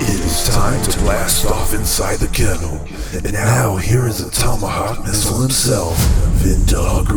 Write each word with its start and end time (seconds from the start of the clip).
It 0.00 0.20
is 0.24 0.48
time 0.48 0.82
to 0.82 0.98
blast 1.00 1.46
off 1.46 1.74
inside 1.74 2.18
the 2.18 2.28
kennel. 2.28 2.86
And 3.12 3.32
now 3.32 3.76
here 3.76 4.06
is 4.06 4.24
the 4.24 4.30
Tomahawk 4.30 5.04
Missile 5.04 5.40
himself, 5.40 5.96
Vindog 6.42 7.08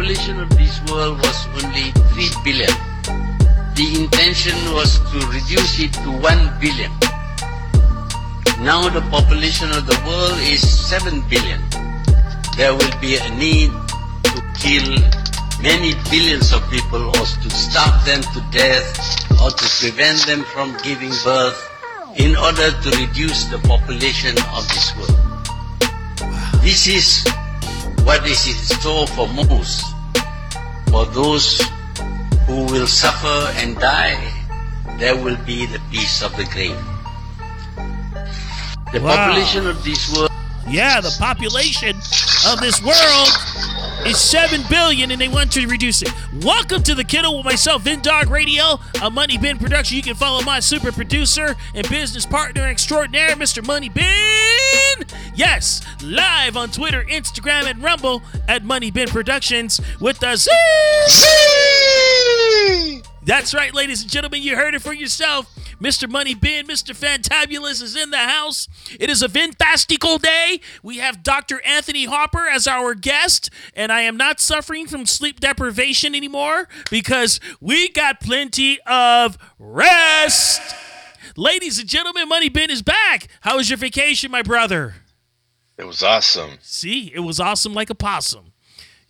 population 0.00 0.40
of 0.40 0.48
this 0.50 0.80
world 0.90 1.18
was 1.18 1.46
only 1.62 1.92
3 1.92 2.28
billion. 2.42 2.72
The 3.76 4.02
intention 4.02 4.56
was 4.72 4.98
to 5.10 5.18
reduce 5.28 5.78
it 5.78 5.92
to 5.92 6.10
1 6.10 6.60
billion. 6.60 7.09
Now 8.60 8.90
the 8.90 9.00
population 9.08 9.70
of 9.72 9.86
the 9.86 9.96
world 10.06 10.38
is 10.44 10.60
7 10.60 11.22
billion. 11.30 11.64
There 12.58 12.76
will 12.76 12.92
be 13.00 13.16
a 13.16 13.28
need 13.40 13.72
to 14.24 14.38
kill 14.60 15.00
many 15.64 15.96
billions 16.12 16.52
of 16.52 16.60
people 16.68 17.08
or 17.08 17.24
to 17.24 17.48
starve 17.48 18.04
them 18.04 18.20
to 18.20 18.40
death 18.52 18.84
or 19.40 19.48
to 19.48 19.64
prevent 19.80 20.26
them 20.26 20.44
from 20.52 20.76
giving 20.84 21.08
birth 21.24 21.56
in 22.16 22.36
order 22.36 22.68
to 22.84 22.88
reduce 23.00 23.44
the 23.48 23.58
population 23.64 24.36
of 24.52 24.68
this 24.68 24.92
world. 24.92 25.16
This 26.60 26.86
is 26.86 27.24
what 28.04 28.28
is 28.28 28.44
in 28.44 28.60
store 28.76 29.06
for 29.06 29.26
most, 29.28 29.88
for 30.90 31.06
those 31.06 31.62
who 32.46 32.66
will 32.68 32.86
suffer 32.86 33.48
and 33.56 33.78
die, 33.78 34.20
there 34.98 35.16
will 35.16 35.38
be 35.46 35.64
the 35.64 35.80
peace 35.90 36.20
of 36.22 36.36
the 36.36 36.44
grave. 36.52 36.76
The 38.92 39.00
Wow. 39.00 39.14
population 39.28 39.66
of 39.68 39.84
this 39.84 40.10
world 40.12 40.30
Yeah, 40.68 41.00
the 41.00 41.14
population 41.18 41.96
of 42.46 42.60
this 42.60 42.80
world 42.80 43.28
is 44.06 44.18
7 44.20 44.62
billion 44.70 45.10
and 45.10 45.20
they 45.20 45.26
want 45.26 45.50
to 45.52 45.66
reduce 45.66 46.00
it. 46.02 46.12
Welcome 46.42 46.84
to 46.84 46.94
the 46.94 47.02
Kennel 47.02 47.36
with 47.38 47.44
myself, 47.44 47.82
Vin 47.82 48.00
Dog 48.02 48.30
Radio, 48.30 48.78
a 49.02 49.10
Money 49.10 49.36
Bin 49.36 49.58
production. 49.58 49.96
You 49.96 50.02
can 50.04 50.14
follow 50.14 50.42
my 50.42 50.60
super 50.60 50.92
producer 50.92 51.56
and 51.74 51.88
business 51.88 52.24
partner 52.24 52.68
extraordinaire, 52.68 53.30
Mr. 53.30 53.66
Money 53.66 53.88
Bin. 53.88 54.06
Yes, 55.34 55.80
live 56.04 56.56
on 56.56 56.70
Twitter, 56.70 57.04
Instagram, 57.04 57.64
and 57.68 57.82
Rumble 57.82 58.22
at 58.46 58.62
Money 58.64 58.92
Bin 58.92 59.08
Productions 59.08 59.80
with 59.98 60.20
the 60.20 60.36
Z. 60.36 60.50
That's 63.24 63.54
right, 63.54 63.74
ladies 63.74 64.02
and 64.02 64.10
gentlemen. 64.10 64.42
You 64.42 64.54
heard 64.56 64.74
it 64.74 64.82
for 64.82 64.92
yourself. 64.92 65.46
Mr. 65.80 66.08
Money 66.08 66.34
Bin, 66.34 66.66
Mr. 66.66 66.94
Fantabulous 66.94 67.82
is 67.82 67.96
in 67.96 68.10
the 68.10 68.18
house. 68.18 68.68
It 68.98 69.08
is 69.08 69.22
a 69.22 69.28
fantastical 69.28 70.18
day. 70.18 70.60
We 70.82 70.98
have 70.98 71.22
Dr. 71.22 71.62
Anthony 71.64 72.04
Harper 72.04 72.46
as 72.46 72.66
our 72.66 72.94
guest, 72.94 73.50
and 73.74 73.90
I 73.90 74.02
am 74.02 74.16
not 74.16 74.40
suffering 74.40 74.86
from 74.86 75.06
sleep 75.06 75.40
deprivation 75.40 76.14
anymore 76.14 76.68
because 76.90 77.40
we 77.60 77.88
got 77.88 78.20
plenty 78.20 78.78
of 78.86 79.38
rest. 79.58 80.60
Ladies 81.36 81.78
and 81.78 81.88
gentlemen, 81.88 82.28
Money 82.28 82.50
Bin 82.50 82.70
is 82.70 82.82
back. 82.82 83.28
How 83.40 83.56
was 83.56 83.70
your 83.70 83.78
vacation, 83.78 84.30
my 84.30 84.42
brother? 84.42 84.94
It 85.78 85.86
was 85.86 86.02
awesome. 86.02 86.58
See, 86.60 87.10
it 87.14 87.20
was 87.20 87.40
awesome 87.40 87.72
like 87.72 87.88
a 87.88 87.94
possum. 87.94 88.49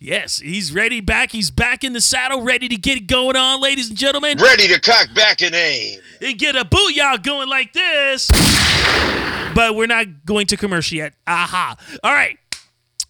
Yes, 0.03 0.39
he's 0.39 0.73
ready 0.73 0.99
back. 0.99 1.31
He's 1.31 1.51
back 1.51 1.83
in 1.83 1.93
the 1.93 2.01
saddle, 2.01 2.41
ready 2.41 2.67
to 2.67 2.75
get 2.75 2.97
it 2.97 3.05
going 3.05 3.35
on, 3.35 3.61
ladies 3.61 3.87
and 3.89 3.95
gentlemen. 3.95 4.39
Ready 4.39 4.67
to 4.69 4.79
cock 4.79 5.09
back 5.13 5.43
and 5.43 5.53
aim. 5.53 5.99
and 6.19 6.39
get 6.39 6.55
a 6.55 6.65
booyah 6.65 7.21
going 7.21 7.47
like 7.47 7.71
this. 7.73 8.27
But 9.53 9.75
we're 9.75 9.85
not 9.85 10.25
going 10.25 10.47
to 10.47 10.57
commercial 10.57 10.97
yet. 10.97 11.13
Aha. 11.27 11.75
All 12.03 12.11
right. 12.11 12.39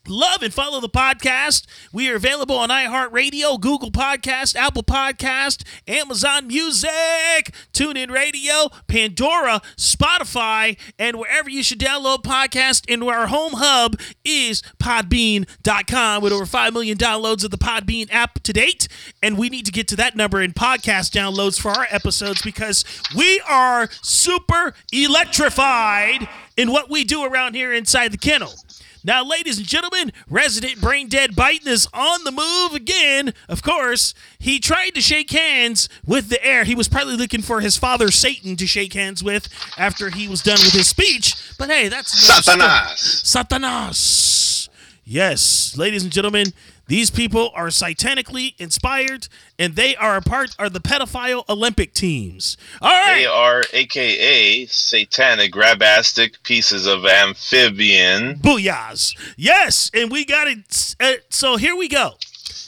Love 0.08 0.42
and 0.42 0.52
follow 0.52 0.80
the 0.80 0.90
podcast. 0.90 1.68
We 1.94 2.10
are 2.10 2.16
available 2.16 2.56
on 2.56 2.70
iHeartRadio, 2.70 3.62
Google 3.62 3.92
Podcast, 3.92 4.56
Apple 4.56 4.82
Podcast, 4.82 5.64
Amazon 5.88 6.48
Music, 6.48 7.54
TuneIn 7.72 8.10
Radio, 8.10 8.70
Pandora, 8.88 9.62
Spotify, 9.78 10.76
and 10.98 11.20
wherever 11.20 11.52
you 11.52 11.62
should 11.62 11.80
download 11.80 12.24
podcasts. 12.24 12.92
And 12.92 13.04
our 13.04 13.28
home 13.28 13.54
hub 13.54 14.00
is 14.26 14.64
podbean.com 14.80 16.24
with 16.24 16.34
over 16.34 16.48
5 16.48 16.74
million 16.74 16.98
downloads 16.98 17.44
of 17.44 17.52
the 17.52 17.60
Podbean 17.60 18.12
app 18.12 18.42
to 18.42 18.54
date. 18.54 18.88
And 19.22 19.38
we 19.38 19.50
need 19.50 19.68
to 19.68 19.72
get 19.72 19.88
to 19.90 19.96
that 19.98 20.16
number 20.16 20.42
in 20.42 20.54
podcast 20.54 21.12
downloads 21.12 21.62
for 21.62 21.70
our 21.70 21.86
episodes 21.92 22.42
because 22.42 22.84
we 23.16 23.40
are 23.48 23.88
super 24.02 24.74
electrified 24.92 26.28
in 26.58 26.72
what 26.72 26.90
we 26.90 27.04
do 27.04 27.24
around 27.24 27.54
here 27.54 27.72
inside 27.72 28.12
the 28.12 28.18
kennel. 28.18 28.54
Now, 29.04 29.24
ladies 29.24 29.58
and 29.58 29.68
gentlemen, 29.68 30.12
resident 30.30 30.80
brain 30.80 31.08
dead 31.08 31.32
Biden 31.32 31.68
is 31.68 31.88
on 31.94 32.24
the 32.24 32.32
move 32.32 32.76
again. 32.76 33.34
Of 33.50 33.64
course, 33.64 34.14
he 34.38 34.60
tried 34.60 34.92
to 34.92 35.02
shake 35.02 35.32
hands 35.32 35.90
with 36.06 36.30
the 36.30 36.44
air. 36.46 36.64
He 36.64 36.76
was 36.76 36.88
probably 36.88 37.16
looking 37.18 37.42
for 37.42 37.62
his 37.62 37.78
father 37.78 38.12
Satan 38.12 38.56
to 38.58 38.68
shake 38.68 38.94
hands 38.94 39.24
with 39.24 39.48
after 39.78 40.10
he 40.12 40.28
was 40.28 40.44
done 40.44 40.60
with 40.60 40.74
his 40.74 40.88
speech. 40.88 41.36
But 41.58 41.70
hey, 41.70 41.88
that's. 41.88 42.14
Satanas. 42.30 43.24
Satanas. 43.24 44.70
Yes, 45.04 45.76
ladies 45.78 46.04
and 46.04 46.12
gentlemen, 46.12 46.54
these 46.92 47.10
people 47.10 47.52
are 47.56 47.68
satanically 47.68 48.54
inspired, 48.60 49.30
and 49.58 49.78
they 49.78 49.96
are 49.96 50.18
a 50.18 50.22
part 50.22 50.54
of 50.60 50.74
the 50.74 50.82
pedophile 50.82 51.48
Olympic 51.48 51.94
teams. 51.94 52.58
All 52.82 52.90
right. 52.90 53.20
They 53.20 53.26
are 53.26 53.64
AKA 53.72 54.66
satanic 54.66 55.54
grabastic 55.54 56.44
pieces 56.44 56.88
of 56.88 57.06
amphibian. 57.06 58.40
Booyahs. 58.40 59.18
Yes, 59.38 59.90
and 59.94 60.12
we 60.12 60.26
got 60.26 60.50
it. 60.50 60.96
Uh, 61.00 61.14
so 61.30 61.56
here 61.56 61.78
we 61.78 61.88
go. 61.88 62.16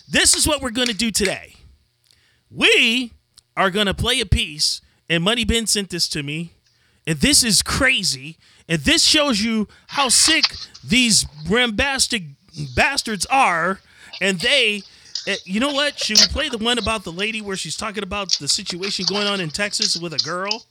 This 0.10 0.34
is 0.34 0.48
what 0.48 0.62
we're 0.62 0.70
going 0.70 0.88
to 0.88 0.94
do 0.94 1.12
today. 1.12 1.56
We 2.50 3.12
are 3.58 3.72
going 3.72 3.88
to 3.88 3.94
play 3.94 4.22
a 4.22 4.26
piece, 4.26 4.80
and 5.10 5.22
Money 5.22 5.44
Bin 5.44 5.68
sent 5.68 5.90
this 5.90 6.08
to 6.08 6.24
me, 6.24 6.54
and 7.06 7.20
this 7.20 7.44
is 7.44 7.62
crazy. 7.62 8.38
And 8.70 8.80
this 8.80 9.04
shows 9.04 9.42
you 9.42 9.68
how 9.88 10.08
sick 10.08 10.46
these 10.82 11.26
rambastic 11.50 12.24
bastards 12.74 13.26
are. 13.26 13.82
And 14.22 14.40
they, 14.40 14.84
uh, 15.28 15.36
you 15.46 15.60
know 15.60 15.74
what? 15.74 16.00
Should 16.00 16.20
we 16.20 16.28
play 16.28 16.50
the 16.50 16.58
one 16.58 16.78
about 16.78 17.04
the 17.04 17.12
lady 17.12 17.42
where 17.42 17.56
she's 17.56 17.78
talking 17.78 18.04
about 18.04 18.32
the 18.34 18.48
situation 18.48 19.06
going 19.08 19.28
on 19.28 19.40
in 19.40 19.50
Texas 19.50 19.98
with 19.98 20.14
a 20.14 20.20
girl? 20.20 20.64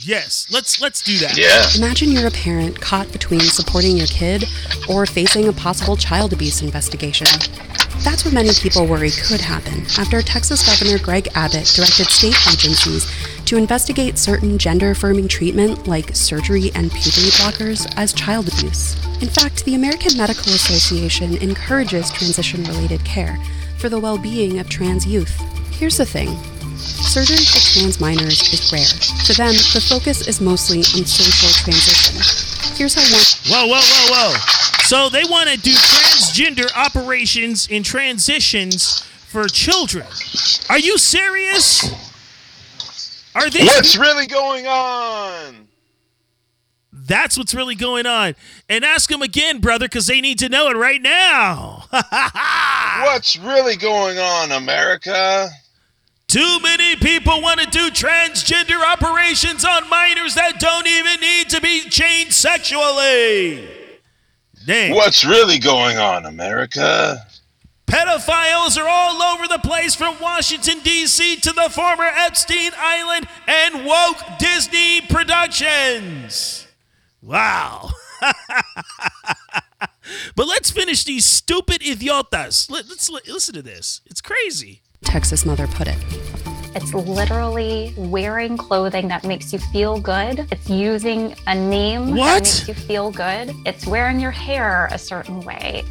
Yes, 0.00 0.46
let's 0.52 0.80
let's 0.80 1.02
do 1.02 1.18
that. 1.18 1.36
Yeah. 1.36 1.66
Imagine 1.76 2.12
you're 2.12 2.28
a 2.28 2.30
parent 2.30 2.80
caught 2.80 3.10
between 3.10 3.40
supporting 3.40 3.96
your 3.96 4.06
kid 4.06 4.44
or 4.88 5.06
facing 5.06 5.48
a 5.48 5.52
possible 5.52 5.96
child 5.96 6.32
abuse 6.32 6.62
investigation. 6.62 7.26
That's 8.04 8.24
what 8.24 8.32
many 8.32 8.50
people 8.60 8.86
worry 8.86 9.10
could 9.10 9.40
happen 9.40 9.84
after 9.98 10.22
Texas 10.22 10.64
Governor 10.64 11.02
Greg 11.02 11.26
Abbott 11.34 11.66
directed 11.74 12.06
state 12.06 12.36
agencies 12.46 13.10
to 13.48 13.56
investigate 13.56 14.18
certain 14.18 14.58
gender 14.58 14.90
affirming 14.90 15.26
treatment 15.26 15.88
like 15.88 16.14
surgery 16.14 16.70
and 16.74 16.90
puberty 16.92 17.32
blockers 17.40 17.90
as 17.96 18.12
child 18.12 18.46
abuse. 18.46 18.94
In 19.22 19.28
fact, 19.28 19.64
the 19.64 19.74
American 19.74 20.18
Medical 20.18 20.52
Association 20.52 21.34
encourages 21.38 22.10
transition 22.10 22.62
related 22.64 23.02
care 23.06 23.38
for 23.78 23.88
the 23.88 23.98
well 23.98 24.18
being 24.18 24.58
of 24.58 24.68
trans 24.68 25.06
youth. 25.06 25.34
Here's 25.72 25.96
the 25.96 26.04
thing 26.04 26.28
Surgery 26.76 27.38
for 27.38 27.58
trans 27.72 27.98
minors 27.98 28.52
is 28.52 28.70
rare. 28.70 28.84
For 29.24 29.32
them, 29.32 29.54
the 29.72 29.80
focus 29.80 30.28
is 30.28 30.42
mostly 30.42 30.80
on 30.80 31.06
social 31.06 31.48
transition. 31.64 32.76
Here's 32.76 32.94
how 32.94 33.00
one 33.00 33.66
Whoa, 33.66 33.66
whoa, 33.66 33.80
whoa, 33.80 34.30
whoa. 34.30 34.38
So 34.84 35.08
they 35.08 35.24
want 35.24 35.48
to 35.48 35.56
do 35.56 35.72
transgender 35.72 36.68
operations 36.76 37.66
and 37.70 37.82
transitions 37.82 39.00
for 39.26 39.48
children. 39.48 40.06
Are 40.68 40.78
you 40.78 40.98
serious? 40.98 42.07
Are 43.38 43.50
they? 43.50 43.64
What's 43.64 43.96
really 43.96 44.26
going 44.26 44.66
on? 44.66 45.68
That's 46.92 47.38
what's 47.38 47.54
really 47.54 47.74
going 47.74 48.06
on. 48.06 48.34
And 48.68 48.84
ask 48.84 49.08
them 49.08 49.22
again, 49.22 49.60
brother, 49.60 49.86
because 49.86 50.06
they 50.06 50.20
need 50.20 50.38
to 50.40 50.48
know 50.48 50.68
it 50.68 50.76
right 50.76 51.00
now. 51.00 51.84
What's 53.04 53.38
really 53.38 53.76
going 53.76 54.18
on, 54.18 54.52
America? 54.52 55.48
Too 56.26 56.58
many 56.62 56.96
people 56.96 57.40
want 57.40 57.60
to 57.60 57.66
do 57.66 57.88
transgender 57.90 58.84
operations 58.84 59.64
on 59.64 59.88
minors 59.88 60.34
that 60.34 60.60
don't 60.60 60.86
even 60.86 61.20
need 61.20 61.48
to 61.50 61.60
be 61.60 61.88
changed 61.88 62.34
sexually. 62.34 63.66
Dang. 64.66 64.94
What's 64.94 65.24
really 65.24 65.58
going 65.58 65.96
on, 65.96 66.26
America? 66.26 67.24
Pedophiles 67.88 68.76
are 68.78 68.86
all 68.86 69.22
over 69.22 69.48
the 69.48 69.58
place 69.58 69.94
from 69.94 70.20
Washington, 70.20 70.80
D.C. 70.80 71.36
to 71.36 71.52
the 71.52 71.70
former 71.70 72.04
Epstein 72.04 72.72
Island 72.76 73.26
and 73.46 73.86
woke 73.86 74.18
Disney 74.38 75.00
Productions. 75.00 76.66
Wow. 77.22 77.90
but 80.36 80.46
let's 80.46 80.70
finish 80.70 81.04
these 81.04 81.24
stupid 81.24 81.80
idiotas. 81.80 82.70
Let, 82.70 82.90
us 82.90 83.08
listen 83.10 83.54
to 83.54 83.62
this. 83.62 84.02
It's 84.04 84.20
crazy. 84.20 84.82
Texas 85.02 85.46
mother 85.46 85.66
put 85.66 85.88
it. 85.88 85.96
It's 86.80 86.94
literally 86.94 87.92
wearing 87.96 88.56
clothing 88.56 89.08
that 89.08 89.24
makes 89.24 89.52
you 89.52 89.58
feel 89.58 89.98
good. 89.98 90.46
It's 90.52 90.70
using 90.70 91.34
a 91.48 91.54
name 91.56 92.14
What? 92.14 92.44
that 92.44 92.44
makes 92.44 92.68
you 92.68 92.74
feel 92.74 93.10
good. 93.10 93.52
It's 93.66 93.84
wearing 93.84 94.20
your 94.20 94.30
hair 94.30 94.88
a 94.92 94.96
certain 94.96 95.40
way. 95.40 95.82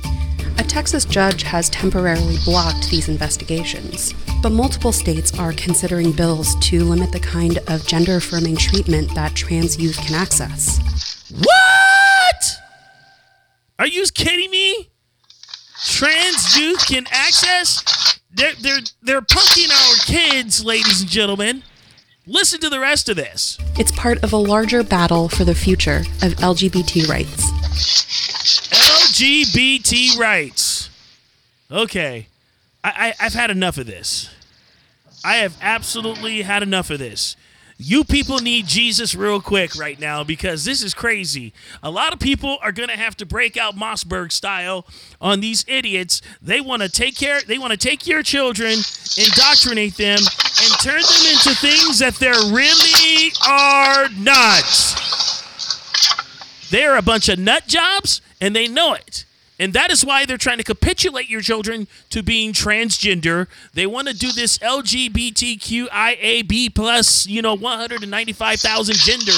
A 0.58 0.64
Texas 0.64 1.04
judge 1.04 1.44
has 1.44 1.70
temporarily 1.72 2.38
blocked 2.46 2.90
these 2.90 3.10
investigations, 3.10 4.14
but 4.42 4.54
multiple 4.54 4.94
states 4.94 5.38
are 5.38 5.52
considering 5.52 6.14
bills 6.14 6.56
to 6.70 6.86
limit 6.86 7.12
the 7.12 7.20
kind 7.20 7.58
of 7.68 7.86
gender 7.86 8.16
affirming 8.16 8.56
treatment 8.56 9.14
that 9.14 9.36
trans 9.36 9.78
youth 9.78 9.98
can 9.98 10.16
access. 10.16 10.80
What? 11.38 12.46
Are 13.78 13.88
you 13.88 14.06
kidding 14.14 14.52
me? 14.52 14.90
Trans 15.84 16.58
youth 16.58 16.88
can 16.88 17.08
access? 17.12 18.17
They're 18.38 18.54
they're 18.62 18.80
they're 19.02 19.22
punking 19.22 19.72
our 19.72 19.96
kids, 20.06 20.64
ladies 20.64 21.02
and 21.02 21.10
gentlemen. 21.10 21.64
Listen 22.28 22.60
to 22.60 22.70
the 22.70 22.80
rest 22.80 23.10
of 23.10 23.16
this. 23.16 23.58
It's 23.80 23.92
part 23.92 24.24
of 24.24 24.32
a 24.32 24.38
larger 24.38 24.84
battle 24.84 25.28
for 25.28 25.44
the 25.44 25.56
future 25.56 26.04
of 26.22 26.34
LGBT 26.34 27.08
rights. 27.08 27.50
LGBT 28.92 30.20
rights. 30.20 30.90
Okay. 31.72 32.28
I, 32.84 33.14
I, 33.20 33.26
I've 33.26 33.34
had 33.34 33.50
enough 33.50 33.78
of 33.78 33.88
this. 33.88 34.30
I 35.24 35.38
have 35.38 35.58
absolutely 35.62 36.42
had 36.42 36.64
enough 36.64 36.90
of 36.90 37.00
this. 37.00 37.37
You 37.80 38.04
people 38.04 38.40
need 38.40 38.66
Jesus 38.66 39.14
real 39.14 39.40
quick 39.40 39.76
right 39.76 40.00
now 40.00 40.24
because 40.24 40.66
this 40.66 40.82
is 40.82 40.96
crazy. 40.96 41.54
A 41.84 41.92
lot 41.92 42.12
of 42.12 42.20
people 42.20 42.58
are 42.64 42.72
going 42.72 42.90
to 42.90 42.98
have 42.98 43.16
to 43.18 43.26
break 43.26 43.56
out 43.56 43.76
Mossberg 43.76 44.32
style 44.32 44.88
on 45.22 45.42
these 45.42 45.64
idiots. 45.68 46.24
They 46.42 46.60
want 46.60 46.82
to 46.82 46.90
take 46.90 47.16
care 47.16 47.40
they 47.42 47.60
want 47.60 47.72
to 47.72 47.78
take 47.78 48.08
your 48.08 48.24
children, 48.24 48.72
indoctrinate 49.16 49.96
them 49.96 50.18
and 50.18 50.72
turn 50.82 51.02
them 51.02 51.26
into 51.32 51.54
things 51.56 52.00
that 52.00 52.16
they 52.16 52.32
really 52.52 53.32
are 53.48 54.10
not. 54.18 54.64
They're 56.72 56.98
a 56.98 57.04
bunch 57.04 57.30
of 57.30 57.38
nut 57.38 57.68
jobs 57.68 58.22
and 58.42 58.56
they 58.56 58.68
know 58.68 58.94
it. 58.94 59.27
And 59.60 59.74
that 59.74 59.92
is 59.92 60.06
why 60.06 60.26
they're 60.26 60.38
trying 60.38 60.60
to 60.60 60.64
capitulate 60.64 61.30
your 61.30 61.42
children 61.42 61.88
to 62.12 62.22
being 62.22 62.54
transgender. 62.54 63.48
They 63.74 63.88
want 63.88 64.08
to 64.08 64.14
do 64.14 64.32
this 64.32 64.60
LGBTQIAB 64.60 65.26
plus, 66.76 67.26
you 67.26 67.42
know, 67.42 67.56
195,000 67.56 68.96
gender 68.96 69.32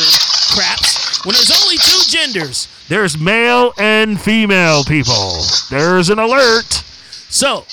craps 0.54 1.24
when 1.26 1.36
there's 1.36 1.52
only 1.64 1.78
two 1.78 2.02
genders. 2.10 2.68
There's 2.90 3.18
male 3.18 3.74
and 3.78 4.20
female 4.20 4.84
people. 4.84 5.42
There's 5.70 6.10
an 6.10 6.20
alert. 6.20 6.84
So, 7.30 7.66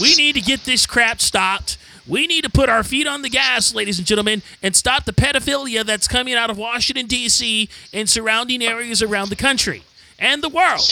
we 0.00 0.14
need 0.14 0.36
to 0.36 0.40
get 0.40 0.64
this 0.64 0.86
crap 0.86 1.20
stopped. 1.20 1.76
We 2.06 2.26
need 2.26 2.44
to 2.44 2.50
put 2.50 2.70
our 2.70 2.82
feet 2.82 3.06
on 3.06 3.20
the 3.20 3.28
gas, 3.28 3.74
ladies 3.74 3.98
and 3.98 4.06
gentlemen, 4.06 4.42
and 4.62 4.74
stop 4.74 5.04
the 5.04 5.12
pedophilia 5.12 5.84
that's 5.84 6.08
coming 6.08 6.32
out 6.34 6.48
of 6.48 6.56
Washington, 6.56 7.06
D.C. 7.06 7.68
and 7.92 8.08
surrounding 8.08 8.62
areas 8.62 9.02
around 9.02 9.28
the 9.28 9.36
country 9.36 9.82
and 10.20 10.42
the 10.42 10.48
world. 10.48 10.86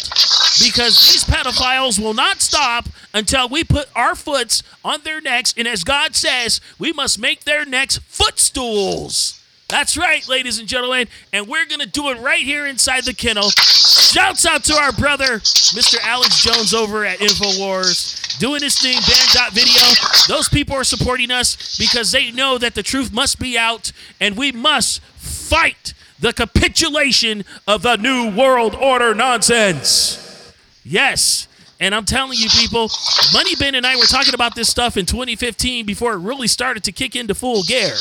Because 0.60 0.98
these 1.06 1.24
pedophiles 1.24 2.02
will 2.02 2.14
not 2.14 2.40
stop 2.40 2.88
until 3.14 3.48
we 3.48 3.62
put 3.62 3.88
our 3.94 4.14
foots 4.14 4.62
on 4.84 5.02
their 5.02 5.20
necks. 5.20 5.54
And 5.56 5.68
as 5.68 5.84
God 5.84 6.16
says, 6.16 6.60
we 6.78 6.92
must 6.92 7.18
make 7.18 7.44
their 7.44 7.64
necks 7.64 7.98
footstools. 7.98 9.34
That's 9.68 9.98
right, 9.98 10.26
ladies 10.26 10.58
and 10.58 10.66
gentlemen. 10.66 11.08
And 11.30 11.46
we're 11.46 11.66
going 11.66 11.80
to 11.80 11.86
do 11.86 12.08
it 12.08 12.18
right 12.20 12.42
here 12.42 12.66
inside 12.66 13.04
the 13.04 13.12
kennel. 13.12 13.50
Shouts 13.50 14.46
out 14.46 14.64
to 14.64 14.74
our 14.74 14.92
brother, 14.92 15.40
Mr. 15.40 15.98
Alex 16.02 16.42
Jones 16.42 16.72
over 16.72 17.04
at 17.04 17.18
InfoWars, 17.18 18.38
doing 18.38 18.62
his 18.62 18.78
thing, 18.78 18.94
banned.video. 18.94 20.34
Those 20.34 20.48
people 20.48 20.74
are 20.74 20.84
supporting 20.84 21.30
us 21.30 21.76
because 21.76 22.12
they 22.12 22.30
know 22.30 22.56
that 22.56 22.74
the 22.74 22.82
truth 22.82 23.12
must 23.12 23.38
be 23.38 23.58
out 23.58 23.92
and 24.18 24.38
we 24.38 24.52
must 24.52 25.02
fight 25.16 25.92
the 26.20 26.32
capitulation 26.32 27.44
of 27.66 27.82
the 27.82 27.96
New 27.96 28.34
World 28.36 28.74
Order 28.74 29.14
nonsense. 29.14 30.52
Yes. 30.84 31.46
And 31.80 31.94
I'm 31.94 32.04
telling 32.04 32.36
you, 32.38 32.48
people, 32.50 32.90
Money 33.32 33.54
Bin 33.56 33.76
and 33.76 33.86
I 33.86 33.94
were 33.96 34.02
talking 34.02 34.34
about 34.34 34.54
this 34.56 34.68
stuff 34.68 34.96
in 34.96 35.06
2015 35.06 35.86
before 35.86 36.14
it 36.14 36.18
really 36.18 36.48
started 36.48 36.82
to 36.84 36.92
kick 36.92 37.14
into 37.14 37.34
full 37.34 37.62
gear. 37.62 37.94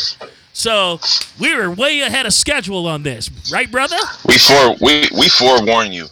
So 0.53 0.99
we 1.39 1.55
were 1.55 1.69
way 1.69 2.01
ahead 2.01 2.25
of 2.25 2.33
schedule 2.33 2.87
on 2.87 3.03
this, 3.03 3.29
right, 3.51 3.69
brother? 3.71 3.97
We 4.27 4.39
fore 4.39 4.75
we 4.81 5.07
we 5.15 5.29
forewarn 5.29 5.91
you, 5.91 6.07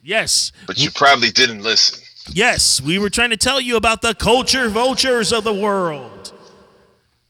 Yes. 0.00 0.52
but 0.68 0.78
you 0.78 0.92
probably 0.92 1.30
didn't 1.30 1.62
listen. 1.64 1.98
Yes, 2.32 2.80
we 2.80 2.98
were 3.00 3.10
trying 3.10 3.30
to 3.30 3.36
tell 3.36 3.60
you 3.60 3.74
about 3.76 4.00
the 4.02 4.14
culture 4.14 4.68
vultures 4.68 5.32
of 5.32 5.42
the 5.42 5.52
world. 5.52 6.32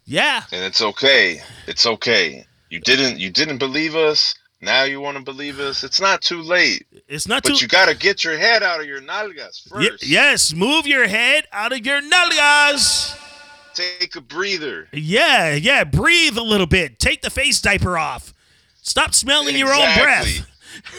Yeah. 0.05 0.43
And 0.53 0.63
it's 0.65 0.83
okay. 0.83 1.41
It's 1.67 1.87
okay. 1.87 2.45
You 2.71 2.81
didn't 2.81 3.19
you 3.19 3.31
didn't 3.31 3.59
believe 3.59 3.95
us. 3.97 4.35
Now 4.61 4.83
you 4.85 5.01
want 5.01 5.17
to 5.17 5.23
believe 5.23 5.61
us. 5.61 5.85
It's 5.85 6.01
not 6.01 6.21
too 6.21 6.43
late. 6.43 6.85
It's 7.07 7.29
not 7.29 7.43
But 7.45 7.51
too 7.51 7.55
But 7.55 7.63
you 7.63 7.69
got 7.69 7.89
to 7.89 7.97
get 7.97 8.25
your 8.25 8.37
head 8.37 8.63
out 8.65 8.81
of 8.81 8.87
your 8.87 9.01
nalgas 9.01 9.71
Y- 9.73 9.87
first. 9.91 10.07
yes, 10.07 10.53
move 10.53 10.87
your 10.87 11.07
head 11.07 11.45
out 11.53 11.73
of 11.73 11.87
your 11.87 12.01
nalgas. 12.03 13.17
Take 13.75 14.17
a 14.17 14.21
breather. 14.21 14.89
Yeah, 14.93 15.55
yeah, 15.55 15.85
breathe 15.85 16.37
a 16.37 16.43
little 16.43 16.67
bit. 16.67 16.99
Take 16.99 17.23
the 17.23 17.31
face 17.31 17.61
diaper 17.61 17.97
off. 17.97 18.35
Stop 18.83 19.15
smelling 19.15 19.57
your 19.57 19.73
own 19.73 19.95
breath. 19.97 20.45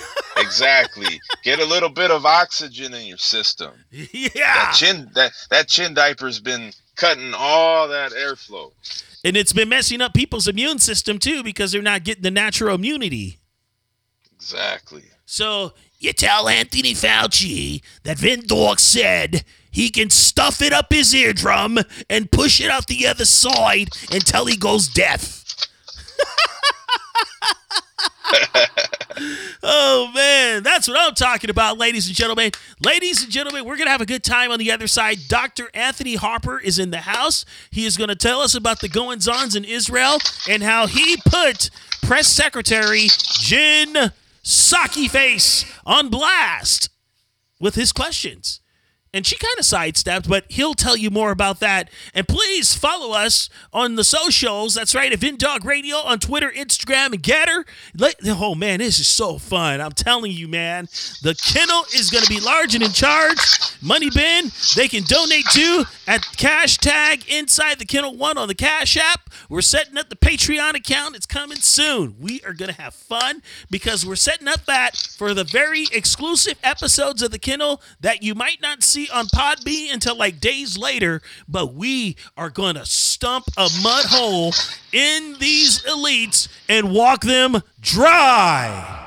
exactly. 0.38 1.20
Get 1.44 1.60
a 1.60 1.66
little 1.66 1.90
bit 1.90 2.12
of 2.12 2.26
oxygen 2.26 2.94
in 2.94 3.06
your 3.06 3.18
system. 3.18 3.72
Yeah. 3.92 4.30
That 4.36 4.74
chin 4.76 5.10
that 5.16 5.32
that 5.50 5.68
chin 5.68 5.94
diaper's 5.94 6.40
been 6.40 6.72
cutting 7.00 7.34
all 7.34 7.88
that 7.88 8.12
airflow. 8.12 8.72
And 9.24 9.36
it's 9.36 9.54
been 9.54 9.70
messing 9.70 10.02
up 10.02 10.14
people's 10.14 10.48
immune 10.48 10.80
system 10.80 11.18
too 11.18 11.44
because 11.44 11.72
they're 11.72 11.82
not 11.82 12.04
getting 12.04 12.24
the 12.24 12.32
natural 12.32 12.76
immunity. 12.76 13.40
Exactly. 14.36 15.04
So 15.26 15.74
you 16.00 16.14
tell 16.14 16.48
Anthony 16.48 16.94
Fauci 16.94 17.82
that 18.04 18.18
Vin 18.18 18.46
Dog 18.46 18.80
said 18.80 19.44
he 19.72 19.90
can 19.90 20.10
stuff 20.10 20.62
it 20.62 20.74
up 20.74 20.92
his 20.92 21.14
eardrum 21.14 21.80
and 22.10 22.32
push 22.32 22.62
it 22.62 22.70
out 22.70 22.88
the 22.88 23.08
other 23.08 23.26
side 23.26 23.90
until 24.12 24.46
he 24.46 24.58
goes 24.58 24.88
deaf. 24.88 25.46
oh 29.64 30.12
man, 30.14 30.64
that's 30.64 30.88
what 30.88 30.98
I'm 31.00 31.16
talking 31.16 31.50
about, 31.50 31.78
ladies 31.78 32.08
and 32.08 32.16
gentlemen. 32.16 32.52
Ladies 32.84 33.24
and 33.24 33.32
gentlemen, 33.32 33.66
we're 33.66 33.78
gonna 33.78 33.90
have 33.90 34.02
a 34.02 34.06
good 34.06 34.24
time 34.24 34.52
on 34.52 34.60
the 34.60 34.72
other 34.72 34.88
side. 34.88 35.18
Dr. 35.28 35.70
Anthony 35.74 36.16
Harper 36.16 36.60
is 36.60 36.80
in 36.80 36.92
the 36.92 37.00
house. 37.00 37.46
He 37.72 37.86
is 37.86 37.98
gonna 37.98 38.16
tell 38.16 38.42
us 38.42 38.56
about 38.56 38.82
the 38.82 38.90
goings-ons 38.90 39.56
in 39.56 39.66
Israel 39.66 40.20
and 40.48 40.64
how 40.64 40.88
he 40.88 41.18
put 41.26 41.70
Press 42.04 42.28
Secretary 42.28 43.08
Jen 43.40 44.12
Psaki 44.44 45.10
Face 45.10 45.66
on 45.86 46.10
blast 46.10 46.90
with 47.60 47.76
his 47.76 47.92
questions. 47.92 48.62
And 49.14 49.26
she 49.26 49.36
kind 49.38 49.56
of 49.58 49.66
sidestepped, 49.66 50.30
but 50.30 50.46
he'll 50.50 50.76
tell 50.76 50.96
you 50.96 51.10
more 51.10 51.32
about 51.32 51.60
that. 51.62 51.90
And 52.14 52.28
please 52.28 52.76
follow 52.76 53.14
us 53.16 53.50
on 53.74 53.96
the 53.96 54.04
socials. 54.04 54.76
That's 54.76 54.94
right, 54.94 55.12
at 55.12 55.38
Dog 55.40 55.66
Radio 55.66 55.98
on 55.98 56.20
Twitter, 56.20 56.52
Instagram, 56.56 57.14
and 57.14 57.24
GETTR. 57.24 57.66
Let- 57.98 58.16
Oh 58.28 58.54
man, 58.56 58.80
this 58.80 59.00
is 59.00 59.08
so 59.08 59.38
fun. 59.38 59.82
I'm 59.82 59.92
telling 59.94 60.32
you, 60.32 60.48
man. 60.48 60.86
The 61.24 61.36
kennel 61.54 61.84
is 61.96 62.10
going 62.10 62.24
to 62.24 62.30
be 62.30 62.40
large 62.40 62.76
and 62.76 62.84
in 62.84 62.92
charge. 62.92 63.38
Money 63.82 64.10
bin, 64.10 64.52
they 64.76 64.88
can 64.88 65.04
donate 65.04 65.46
to 65.54 65.86
at 66.08 66.24
cash 66.38 66.78
tag 66.78 67.24
inside 67.28 67.80
the 67.80 67.86
kennel 67.86 68.16
one 68.16 68.38
on 68.38 68.48
the 68.48 68.56
Cash 68.56 68.98
App. 68.98 69.30
We're 69.50 69.62
setting 69.62 69.98
up 69.98 70.10
the 70.10 70.16
Patreon 70.16 70.76
account. 70.76 71.16
It's 71.16 71.26
coming 71.26 71.58
soon. 71.58 72.16
We 72.20 72.42
are 72.46 72.54
going 72.54 72.74
to 72.74 72.82
have 72.82 72.94
fun 72.94 73.42
because 73.72 74.06
we're 74.06 74.16
setting 74.16 74.48
up 74.48 74.66
that 74.66 74.96
for 75.18 75.34
the 75.34 75.44
very 75.44 75.88
exclusive 75.92 76.58
episodes 76.64 77.22
of 77.22 77.32
the 77.32 77.40
kennel 77.40 77.82
that 78.02 78.22
you 78.24 78.36
might 78.36 78.62
not 78.62 78.84
see 78.84 78.99
on 79.08 79.28
Podbean 79.28 79.94
until 79.94 80.16
like 80.18 80.40
days 80.40 80.78
later. 80.78 81.22
But 81.48 81.74
we 81.74 82.18
are 82.36 82.50
going 82.50 82.76
to 82.76 82.86
stump 82.86 83.46
a 83.58 83.70
mud 83.82 84.06
hole 84.06 84.54
in 84.92 85.36
these 85.40 85.82
elites 85.84 86.50
and 86.68 86.92
walk 86.92 87.22
them 87.22 87.62
dry. 87.80 89.06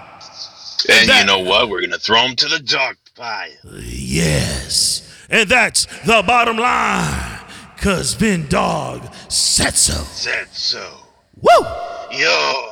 And 0.88 1.08
that- 1.08 1.20
you 1.20 1.26
know 1.26 1.40
what? 1.40 1.68
We're 1.68 1.82
gonna 1.82 1.98
throw 1.98 2.22
them 2.22 2.34
to 2.36 2.48
the 2.48 2.58
dog 2.58 2.96
pile. 3.14 3.50
Yes. 3.84 5.08
And 5.30 5.48
that's 5.48 5.86
the 6.04 6.22
bottom 6.26 6.56
line. 6.56 7.38
Cause 7.76 8.14
Vin 8.14 8.46
Dog 8.48 9.12
said 9.28 9.74
so. 9.74 9.94
Said 10.04 10.48
so. 10.52 10.98
Woo! 11.40 11.66
You're 12.12 12.68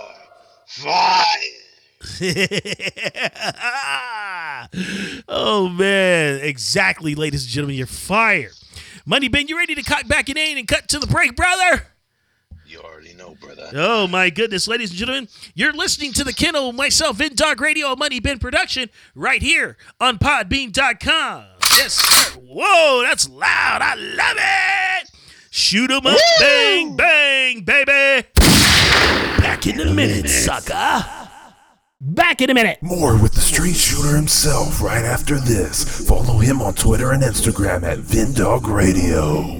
fired. 0.66 1.56
oh 5.28 5.68
man, 5.68 6.09
exactly, 6.50 7.14
ladies 7.14 7.44
and 7.44 7.50
gentlemen, 7.50 7.76
you're 7.76 7.86
fired. 7.86 8.52
Money 9.06 9.28
Bin, 9.28 9.48
you 9.48 9.56
ready 9.56 9.74
to 9.74 9.82
cut 9.82 10.06
back 10.06 10.28
in 10.28 10.36
and 10.36 10.68
cut 10.68 10.88
to 10.88 10.98
the 10.98 11.06
break, 11.06 11.34
brother? 11.34 11.86
You 12.66 12.80
already 12.80 13.14
know, 13.14 13.34
brother. 13.40 13.70
Oh 13.74 14.06
my 14.06 14.30
goodness, 14.30 14.68
ladies 14.68 14.90
and 14.90 14.98
gentlemen, 14.98 15.28
you're 15.54 15.72
listening 15.72 16.12
to 16.12 16.24
the 16.24 16.32
Kennel, 16.32 16.72
myself, 16.72 17.16
Vin 17.16 17.34
Dog 17.34 17.60
Radio, 17.60 17.96
Money 17.96 18.20
Bin 18.20 18.38
production, 18.38 18.90
right 19.14 19.42
here 19.42 19.76
on 20.00 20.18
Podbean.com. 20.18 21.44
Yes, 21.76 21.94
sir. 21.94 22.38
Whoa, 22.40 23.02
that's 23.02 23.28
loud. 23.28 23.80
I 23.82 23.94
love 23.94 24.36
it. 24.38 25.10
Shoot 25.50 25.90
'em 25.90 26.06
up, 26.06 26.18
bang, 26.38 26.94
bang, 26.96 27.62
baby. 27.62 28.28
Back 29.38 29.66
in 29.66 29.80
a 29.80 29.92
minute, 29.92 30.28
sucker. 30.28 31.19
Back 32.02 32.40
in 32.40 32.48
a 32.48 32.54
minute. 32.54 32.78
More 32.80 33.14
with 33.18 33.34
the 33.34 33.42
street 33.42 33.76
shooter 33.76 34.16
himself 34.16 34.80
right 34.80 35.04
after 35.04 35.38
this. 35.38 36.08
Follow 36.08 36.38
him 36.38 36.62
on 36.62 36.72
Twitter 36.72 37.12
and 37.12 37.22
Instagram 37.22 37.82
at 37.82 37.98
Vindog 37.98 38.66
Radio. 38.66 39.59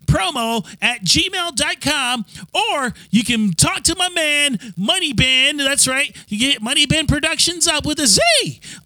promo 0.11 0.65
at 0.81 1.01
gmail.com. 1.03 2.25
Or 2.53 2.93
you 3.09 3.23
can 3.23 3.53
talk 3.53 3.83
to 3.83 3.95
my 3.95 4.09
man, 4.09 4.59
Money 4.75 5.13
Bin. 5.13 5.57
That's 5.57 5.87
right. 5.87 6.15
You 6.27 6.37
get 6.37 6.61
Money 6.61 6.85
Bin 6.85 7.07
Productions 7.07 7.67
up 7.67 7.85
with 7.85 7.99
a 7.99 8.07
Z 8.07 8.21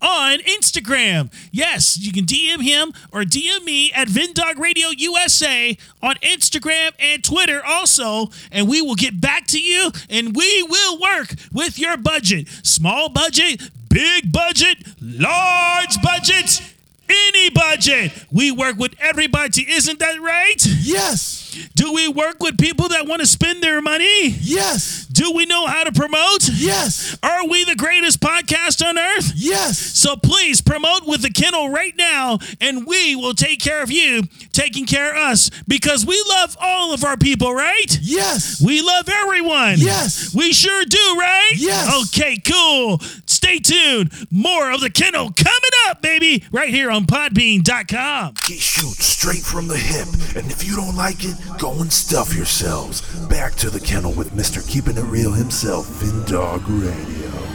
on 0.01 0.39
Instagram. 0.39 1.31
Yes, 1.51 1.97
you 1.97 2.11
can 2.11 2.25
DM 2.25 2.61
him 2.61 2.93
or 3.11 3.23
DM 3.23 3.63
me 3.63 3.91
at 3.93 4.07
Vindog 4.07 4.59
Radio 4.59 4.89
USA 4.89 5.75
on 6.01 6.15
Instagram 6.17 6.91
and 6.99 7.23
Twitter 7.23 7.63
also. 7.65 8.29
And 8.51 8.69
we 8.69 8.81
will 8.81 8.95
get 8.95 9.19
back 9.19 9.47
to 9.47 9.59
you 9.59 9.91
and 10.09 10.35
we 10.35 10.63
will 10.63 10.99
work 10.99 11.33
with 11.51 11.79
your 11.79 11.97
budget. 11.97 12.47
Small 12.63 13.09
budget, 13.09 13.61
big 13.89 14.31
budget, 14.31 14.77
large 15.01 16.01
budgets. 16.03 16.74
Any 17.09 17.49
budget. 17.49 18.11
We 18.31 18.51
work 18.51 18.77
with 18.77 18.93
everybody. 18.99 19.69
Isn't 19.71 19.99
that 19.99 20.19
right? 20.19 20.55
Yes. 20.81 21.43
Do 21.75 21.93
we 21.93 22.07
work 22.09 22.41
with 22.41 22.57
people 22.57 22.89
that 22.89 23.07
want 23.07 23.21
to 23.21 23.25
spend 23.25 23.63
their 23.63 23.81
money? 23.81 24.29
Yes. 24.41 25.05
Do 25.05 25.31
we 25.31 25.45
know 25.45 25.65
how 25.67 25.85
to 25.85 25.91
promote? 25.91 26.49
Yes. 26.53 27.17
Are 27.23 27.47
we 27.47 27.63
the 27.63 27.75
greatest 27.75 28.19
podcast 28.19 28.85
on 28.85 28.97
earth? 28.97 29.31
Yes. 29.35 29.77
So 29.77 30.17
please 30.17 30.59
promote 30.61 31.07
with 31.07 31.21
the 31.21 31.29
kennel 31.29 31.69
right 31.69 31.93
now, 31.97 32.39
and 32.59 32.85
we 32.85 33.15
will 33.15 33.33
take 33.33 33.61
care 33.61 33.81
of 33.81 33.89
you, 33.89 34.23
taking 34.51 34.85
care 34.85 35.11
of 35.11 35.17
us, 35.17 35.49
because 35.67 36.05
we 36.05 36.21
love 36.27 36.57
all 36.59 36.93
of 36.93 37.05
our 37.05 37.15
people, 37.15 37.53
right? 37.53 37.99
Yes. 38.01 38.61
We 38.65 38.81
love 38.81 39.07
everyone. 39.07 39.75
Yes. 39.77 40.35
We 40.35 40.51
sure 40.51 40.83
do, 40.83 41.15
right? 41.17 41.53
Yes. 41.55 42.07
Okay, 42.09 42.37
cool. 42.45 42.99
Stay 43.45 43.59
tuned. 43.59 44.11
More 44.31 44.71
of 44.71 44.81
the 44.81 44.89
kennel 44.89 45.31
coming 45.31 45.75
up, 45.87 46.01
baby, 46.01 46.43
right 46.51 46.69
here 46.69 46.89
on 46.89 47.05
podbean.com. 47.05 48.33
He 48.47 48.55
shoots 48.55 49.05
straight 49.05 49.43
from 49.43 49.67
the 49.67 49.77
hip, 49.77 50.07
and 50.35 50.51
if 50.51 50.65
you 50.65 50.75
don't 50.75 50.95
like 50.95 51.23
it, 51.23 51.35
go 51.59 51.79
and 51.79 51.93
stuff 51.93 52.35
yourselves. 52.35 53.01
Back 53.27 53.53
to 53.57 53.69
the 53.69 53.79
kennel 53.79 54.13
with 54.13 54.31
Mr. 54.31 54.67
Keeping 54.67 54.97
It 54.97 55.03
Real 55.03 55.31
himself, 55.31 55.85
Vindog 55.85 56.63
Radio. 56.67 57.54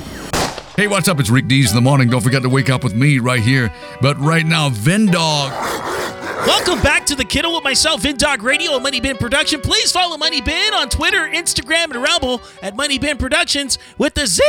Hey, 0.76 0.86
what's 0.86 1.08
up? 1.08 1.18
It's 1.18 1.30
Rick 1.30 1.48
Dees 1.48 1.70
in 1.70 1.74
the 1.74 1.80
morning. 1.82 2.08
Don't 2.08 2.20
forget 2.20 2.42
to 2.42 2.48
wake 2.48 2.70
up 2.70 2.84
with 2.84 2.94
me 2.94 3.18
right 3.18 3.42
here. 3.42 3.72
But 4.00 4.16
right 4.18 4.46
now, 4.46 4.70
Vendog. 4.70 5.50
Welcome 6.46 6.80
back 6.80 7.04
to 7.06 7.16
the 7.16 7.24
Kennel 7.24 7.54
with 7.54 7.64
myself, 7.64 8.02
Vindog 8.02 8.40
Radio 8.42 8.74
and 8.74 8.82
Money 8.82 9.00
Bin 9.00 9.16
Production. 9.16 9.60
Please 9.60 9.92
follow 9.92 10.16
Money 10.16 10.40
Bin 10.40 10.72
on 10.72 10.88
Twitter, 10.88 11.28
Instagram, 11.28 11.90
and 11.90 12.02
Rebel 12.02 12.40
at 12.62 12.76
Money 12.76 12.98
Bin 12.98 13.18
Productions 13.18 13.78
with 13.98 14.14
the 14.14 14.26
Z. 14.26 14.42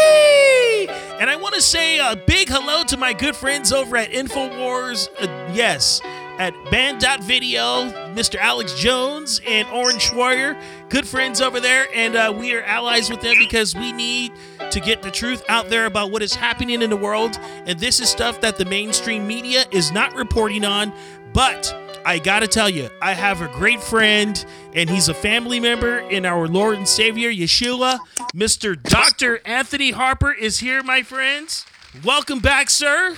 And 1.19 1.29
I 1.29 1.35
want 1.35 1.55
to 1.55 1.61
say 1.61 1.99
a 1.99 2.15
big 2.15 2.47
hello 2.49 2.83
to 2.83 2.97
my 2.97 3.13
good 3.13 3.35
friends 3.35 3.73
over 3.73 3.97
at 3.97 4.11
InfoWars. 4.11 5.09
Uh, 5.19 5.51
yes, 5.53 6.01
at 6.37 6.53
Banned.video, 6.71 7.91
Mr. 8.15 8.35
Alex 8.37 8.73
Jones 8.75 9.41
and 9.47 9.67
Orange 9.69 10.13
Warrior. 10.13 10.57
Good 10.89 11.07
friends 11.07 11.41
over 11.41 11.59
there, 11.59 11.87
and 11.93 12.15
uh, 12.15 12.33
we 12.35 12.53
are 12.53 12.63
allies 12.63 13.09
with 13.09 13.21
them 13.21 13.35
because 13.37 13.75
we 13.75 13.91
need 13.91 14.31
to 14.71 14.79
get 14.79 15.01
the 15.01 15.11
truth 15.11 15.43
out 15.49 15.69
there 15.69 15.85
about 15.85 16.11
what 16.11 16.21
is 16.21 16.33
happening 16.33 16.81
in 16.81 16.89
the 16.89 16.97
world. 16.97 17.37
And 17.65 17.79
this 17.79 17.99
is 17.99 18.09
stuff 18.09 18.41
that 18.41 18.57
the 18.57 18.65
mainstream 18.65 19.27
media 19.27 19.65
is 19.71 19.91
not 19.91 20.15
reporting 20.15 20.65
on. 20.65 20.93
But 21.33 21.75
I 22.05 22.19
gotta 22.19 22.47
tell 22.47 22.69
you, 22.69 22.89
I 23.01 23.13
have 23.13 23.41
a 23.41 23.47
great 23.47 23.81
friend, 23.81 24.43
and 24.73 24.89
he's 24.89 25.07
a 25.07 25.13
family 25.13 25.59
member 25.59 25.99
in 25.99 26.25
our 26.25 26.47
Lord 26.47 26.77
and 26.77 26.87
Savior, 26.87 27.31
Yeshua. 27.31 27.99
Mr. 28.33 28.81
Dr. 28.81 29.39
Anthony 29.45 29.91
Harper 29.91 30.31
is 30.31 30.59
here, 30.59 30.81
my 30.83 31.03
friends. 31.03 31.65
Welcome 32.03 32.39
back, 32.39 32.69
sir. 32.69 33.15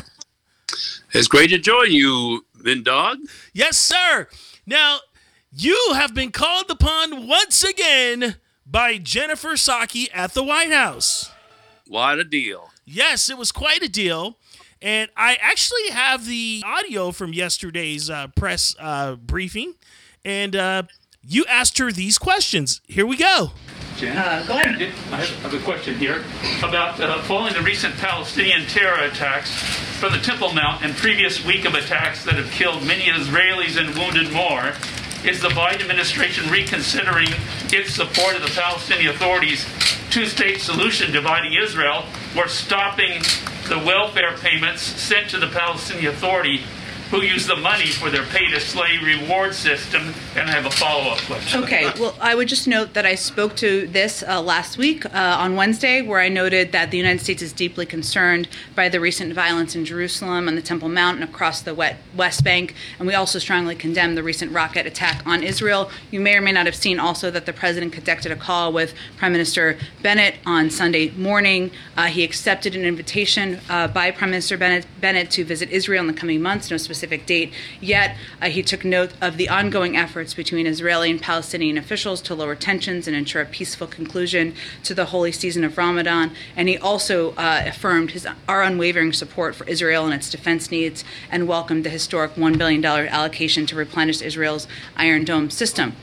It's 1.14 1.28
great 1.28 1.52
to 1.52 1.60
join 1.60 1.92
you, 1.92 2.46
Vin 2.56 2.84
Dog. 2.84 3.20
Yes, 3.54 3.78
sir. 3.78 4.28
Now, 4.66 5.00
you 5.52 5.92
have 5.94 6.16
been 6.16 6.32
called 6.32 6.70
upon 6.70 7.28
once 7.28 7.64
again 7.64 8.38
by 8.66 8.98
Jennifer 8.98 9.54
Psaki 9.54 10.10
at 10.14 10.34
the 10.34 10.44
White 10.44 10.72
House. 10.72 11.33
What 11.94 12.18
a 12.18 12.24
deal. 12.24 12.72
Yes, 12.86 13.30
it 13.30 13.38
was 13.38 13.52
quite 13.52 13.84
a 13.84 13.88
deal. 13.88 14.40
And 14.82 15.12
I 15.16 15.38
actually 15.40 15.92
have 15.92 16.26
the 16.26 16.64
audio 16.66 17.12
from 17.12 17.34
yesterday's 17.34 18.10
uh, 18.10 18.30
press 18.36 18.76
uh, 18.80 19.16
briefing. 19.16 19.76
And 20.26 20.56
uh, 20.56 20.84
you 21.22 21.46
asked 21.48 21.78
her 21.78 21.92
these 21.92 22.18
questions. 22.18 22.82
Here 22.88 23.06
we 23.06 23.16
go. 23.16 23.52
Jen? 23.98 24.16
go 24.48 24.58
ahead. 24.58 24.92
I 25.12 25.18
have 25.18 25.54
a 25.54 25.60
question 25.60 25.96
here 26.00 26.24
about 26.64 27.00
uh, 27.00 27.22
following 27.22 27.54
the 27.54 27.62
recent 27.62 27.96
Palestinian 27.98 28.66
terror 28.66 29.04
attacks 29.04 29.52
from 30.00 30.14
the 30.14 30.20
Temple 30.20 30.52
Mount 30.52 30.84
and 30.84 30.96
previous 30.96 31.46
week 31.46 31.66
of 31.66 31.76
attacks 31.76 32.26
that 32.26 32.34
have 32.34 32.50
killed 32.50 32.84
many 32.88 33.04
Israelis 33.04 33.78
and 33.80 33.96
wounded 33.96 34.34
more. 34.34 34.74
Is 35.24 35.42
the 35.42 35.50
Biden 35.50 35.82
administration 35.82 36.50
reconsidering 36.50 37.28
its 37.72 37.94
support 37.94 38.36
of 38.36 38.42
the 38.42 38.52
Palestinian 38.60 39.12
Authority's 39.12 39.64
two 40.14 40.28
state 40.28 40.62
solution 40.62 41.12
dividing 41.12 41.54
Israel 41.54 42.06
or 42.38 42.48
stopping 42.48 43.20
the 43.68 43.80
welfare 43.80 44.38
payments 44.38 44.84
sent 44.84 45.28
to 45.28 45.40
the 45.40 45.48
Palestinian 45.48 46.14
Authority 46.14 46.64
who 47.14 47.22
use 47.22 47.46
the 47.46 47.56
money 47.56 47.86
for 47.86 48.10
their 48.10 48.24
pay 48.24 48.50
to 48.50 48.60
slay 48.60 48.98
reward 48.98 49.54
system? 49.54 50.02
And 50.36 50.50
I 50.50 50.54
have 50.54 50.66
a 50.66 50.72
follow 50.72 51.12
up 51.12 51.20
question. 51.20 51.64
Okay, 51.64 51.92
well, 52.00 52.16
I 52.20 52.34
would 52.34 52.48
just 52.48 52.68
note 52.68 52.96
that 52.96 53.06
I 53.06 53.14
spoke 53.14 53.56
to 53.58 53.86
this 53.86 54.24
uh, 54.24 54.42
last 54.42 54.80
week 54.80 55.06
uh, 55.06 55.10
on 55.14 55.56
Wednesday, 55.56 56.02
where 56.02 56.20
I 56.20 56.28
noted 56.28 56.72
that 56.72 56.90
the 56.90 56.98
United 56.98 57.22
States 57.22 57.44
is 57.44 57.54
deeply 57.54 57.86
concerned 57.86 58.48
by 58.76 58.90
the 58.90 59.00
recent 59.00 59.32
violence 59.34 59.76
in 59.76 59.86
Jerusalem 59.86 60.48
on 60.48 60.56
the 60.56 60.62
Temple 60.64 60.90
Mount 60.90 61.22
and 61.22 61.30
across 61.30 61.62
the 61.62 61.76
West 61.76 62.44
Bank, 62.44 62.74
and 62.98 63.08
we 63.08 63.14
also 63.14 63.38
strongly 63.38 63.76
condemn 63.76 64.16
the 64.16 64.24
recent 64.24 64.52
rocket 64.52 64.88
attack 64.88 65.22
on 65.24 65.44
Israel. 65.44 65.92
You 66.10 66.20
may 66.20 66.36
or 66.36 66.42
may 66.42 66.52
not 66.52 66.66
have 66.66 66.76
seen 66.76 67.00
also 67.00 67.30
that 67.30 67.46
the 67.46 67.54
president 67.54 67.94
conducted 67.94 68.32
a 68.32 68.36
call 68.36 68.74
with 68.74 68.96
Prime 69.18 69.34
Minister 69.34 69.78
Bennett 70.02 70.38
on 70.48 70.72
Sunday 70.72 71.12
morning. 71.12 71.70
Uh, 71.96 72.08
he 72.08 72.24
accepted 72.24 72.76
an 72.76 72.86
invitation 72.86 73.60
uh, 73.70 73.88
by 73.88 74.10
Prime 74.10 74.32
Minister 74.32 74.58
Bennett, 74.58 74.88
Bennett 75.00 75.30
to 75.30 75.46
visit 75.46 75.70
Israel 75.70 76.02
in 76.02 76.08
the 76.08 76.14
coming 76.14 76.42
months, 76.42 76.72
no 76.72 76.78
specific 76.78 77.03
date 77.08 77.52
yet. 77.80 78.16
Uh, 78.42 78.50
he 78.50 78.64
took 78.64 78.84
note 78.84 79.12
of 79.22 79.38
the 79.38 79.50
ongoing 79.50 79.96
efforts 79.96 80.34
between 80.34 80.68
Israeli 80.68 81.12
and 81.12 81.22
Palestinian 81.22 81.78
officials 81.78 82.22
to 82.22 82.36
lower 82.36 82.56
tensions 82.56 83.08
and 83.08 83.16
ensure 83.16 83.42
a 83.42 83.46
peaceful 83.46 83.88
conclusion 83.88 84.54
to 84.84 84.94
the 84.94 85.06
holy 85.06 85.32
season 85.32 85.64
of 85.64 85.78
Ramadan. 85.78 86.32
And 86.56 86.70
he 86.70 86.78
also 86.78 87.32
uh, 87.32 87.64
affirmed 87.66 88.12
his 88.12 88.28
our 88.48 88.64
unwavering 88.64 89.14
support 89.14 89.56
for 89.56 89.66
Israel 89.66 90.06
and 90.06 90.14
its 90.14 90.30
defense 90.30 90.72
needs 90.72 91.04
and 91.30 91.48
welcomed 91.48 91.84
the 91.84 91.90
historic 91.90 92.36
$1 92.36 92.58
billion 92.58 92.84
allocation 92.86 93.66
to 93.68 93.76
replenish 93.76 94.22
Israel's 94.22 94.68
Iron 94.96 95.26
Dome 95.26 95.50
system. 95.50 95.96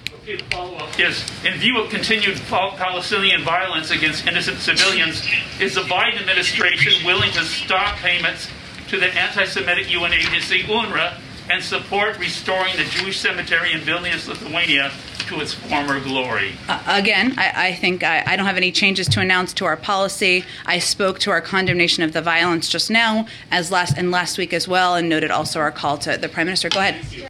Is, 0.99 1.25
in 1.45 1.55
view 1.59 1.81
of 1.81 1.91
continued 1.91 2.37
Palestinian 2.47 3.43
violence 3.43 3.91
against 3.91 4.27
innocent 4.27 4.59
civilians, 4.59 5.27
is 5.59 5.75
the 5.75 5.81
Biden 5.83 6.21
administration 6.21 7.05
willing 7.05 7.33
to 7.33 7.43
stop 7.43 7.97
payments 7.97 8.49
to 8.91 8.99
the 8.99 9.07
anti-Semitic 9.07 9.89
UN 9.93 10.13
agency 10.13 10.65
UNRWA 10.65 11.17
and 11.49 11.63
support 11.63 12.19
restoring 12.19 12.77
the 12.77 12.83
Jewish 12.83 13.21
cemetery 13.21 13.73
in 13.73 13.81
Vilnius, 13.81 14.27
Lithuania 14.27 14.91
to 15.29 15.41
its 15.41 15.55
former 15.55 16.01
glory. 16.01 16.55
Uh, 16.69 16.83
again, 16.89 17.35
I, 17.39 17.69
I 17.69 17.75
think 17.75 18.03
I, 18.03 18.25
I, 18.27 18.35
don't 18.35 18.47
have 18.47 18.57
any 18.57 18.73
changes 18.73 19.07
to 19.11 19.21
announce 19.21 19.53
to 19.55 19.65
our 19.65 19.77
policy. 19.77 20.45
I 20.67 20.81
spoke 20.81 21.21
to 21.21 21.31
our 21.31 21.41
condemnation 21.41 22.03
of 22.03 22.13
the 22.13 22.21
violence 22.21 22.69
just 22.69 22.91
now, 22.91 23.27
as 23.53 23.71
last 23.71 23.97
and 23.97 24.11
last 24.11 24.39
week 24.39 24.53
as 24.53 24.67
well, 24.67 24.97
and 24.97 25.09
noted 25.09 25.31
also 25.31 25.61
our 25.61 25.71
call 25.71 25.97
to 25.99 26.17
the 26.17 26.29
Prime 26.29 26.47
Minister. 26.47 26.69
Go 26.69 26.81
ahead. 26.81 27.29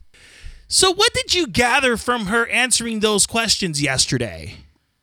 So, 0.67 0.95
what 0.95 1.12
did 1.12 1.35
you 1.35 1.47
gather 1.47 1.99
from 1.99 2.26
her 2.26 2.47
answering 2.47 3.00
those 3.00 3.26
questions 3.26 3.83
yesterday? 3.83 4.55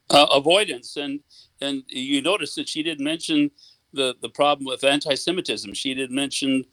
Uh, 0.09 0.25
avoidance, 0.33 0.97
and 0.97 1.19
and 1.61 1.83
you 1.87 2.21
notice 2.23 2.55
that 2.55 2.67
she 2.67 2.81
didn't 2.81 3.03
mention 3.03 3.51
the 3.97 4.15
the 4.21 4.29
problem 4.29 4.65
with 4.65 4.83
anti-Semitism. 4.83 5.73
She 5.73 5.93
didn't 5.93 6.15
mention 6.15 6.65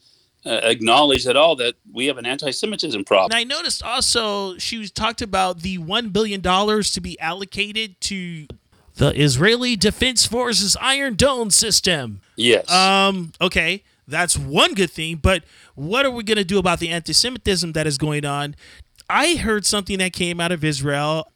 uh, 0.47 0.61
acknowledge 0.63 1.27
at 1.27 1.37
all 1.37 1.57
that 1.57 1.75
we 1.93 2.07
have 2.07 2.19
an 2.19 2.27
anti-Semitism 2.27 3.05
problem. 3.05 3.33
And 3.33 3.39
I 3.39 3.45
noticed 3.45 3.83
also 3.83 4.59
she 4.59 4.87
talked 4.89 5.23
about 5.23 5.61
the 5.63 5.79
one 5.79 6.11
billion 6.11 6.41
dollars 6.41 6.91
to 6.93 7.01
be 7.01 7.19
allocated 7.19 8.01
to 8.03 8.47
The 8.97 9.19
Israeli 9.19 9.75
Defense 9.75 10.27
Forces 10.27 10.77
Iron 10.81 11.15
Dome 11.17 11.51
system. 11.51 12.21
Yes. 12.37 12.71
Um, 12.71 13.33
okay, 13.41 13.83
that's 14.07 14.37
one 14.37 14.75
good 14.75 14.91
thing, 14.91 15.17
but 15.17 15.45
what 15.75 16.05
are 16.05 16.11
we 16.11 16.23
going 16.23 16.39
to 16.39 16.45
do 16.45 16.59
about 16.59 16.79
the 16.79 16.91
anti 16.91 17.13
Semitism 17.13 17.73
that 17.73 17.87
is 17.87 17.99
going 17.99 18.25
on? 18.25 18.55
I 19.09 19.37
heard 19.37 19.67
something 19.67 19.99
that 19.99 20.13
came 20.13 20.41
out 20.41 20.53
of 20.53 20.65
Israel. 20.65 21.29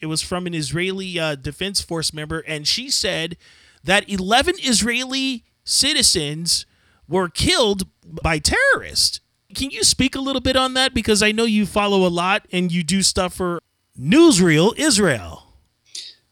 It 0.00 0.06
was 0.06 0.20
from 0.20 0.46
an 0.46 0.54
Israeli 0.54 1.18
uh, 1.18 1.34
Defense 1.34 1.80
Force 1.80 2.12
member, 2.12 2.40
and 2.40 2.66
she 2.66 2.90
said 2.90 3.36
that 3.84 4.08
11 4.08 4.56
Israeli 4.58 5.44
citizens 5.64 6.66
were 7.08 7.28
killed 7.28 7.86
by 8.22 8.38
terrorists. 8.38 9.20
Can 9.54 9.70
you 9.70 9.84
speak 9.84 10.14
a 10.14 10.20
little 10.20 10.40
bit 10.40 10.56
on 10.56 10.74
that? 10.74 10.94
Because 10.94 11.22
I 11.22 11.32
know 11.32 11.44
you 11.44 11.66
follow 11.66 12.06
a 12.06 12.08
lot 12.08 12.46
and 12.52 12.72
you 12.72 12.82
do 12.82 13.02
stuff 13.02 13.34
for 13.34 13.60
Newsreel 13.98 14.76
Israel. 14.78 15.46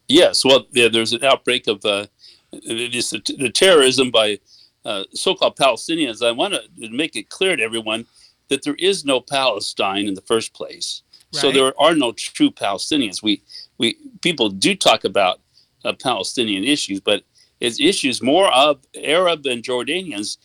Yes, 0.07 0.43
well, 0.43 0.65
there, 0.71 0.89
there's 0.89 1.13
an 1.13 1.23
outbreak 1.23 1.67
of 1.67 1.85
uh, 1.85 2.07
this, 2.51 3.11
the 3.11 3.51
terrorism 3.53 4.11
by 4.11 4.39
uh, 4.83 5.03
so-called 5.13 5.55
Palestinians. 5.55 6.25
I 6.25 6.31
want 6.31 6.53
to 6.53 6.89
make 6.89 7.15
it 7.15 7.29
clear 7.29 7.55
to 7.55 7.63
everyone 7.63 8.05
that 8.49 8.63
there 8.63 8.75
is 8.75 9.05
no 9.05 9.21
Palestine 9.21 10.07
in 10.07 10.15
the 10.15 10.21
first 10.21 10.53
place. 10.53 11.03
So 11.33 11.51
there 11.51 11.79
are 11.79 11.95
no 11.95 12.11
true 12.11 12.51
Palestinians. 12.51 13.23
We 13.23 13.41
we 13.77 13.95
people 14.21 14.49
do 14.49 14.75
talk 14.75 15.05
about 15.05 15.39
uh, 15.85 15.93
Palestinian 15.93 16.65
issues, 16.65 16.99
but 16.99 17.23
it's 17.61 17.79
issues 17.79 18.21
more 18.21 18.51
of 18.53 18.79
Arab 19.01 19.43
than 19.43 19.61
Jordanians. 19.61 20.37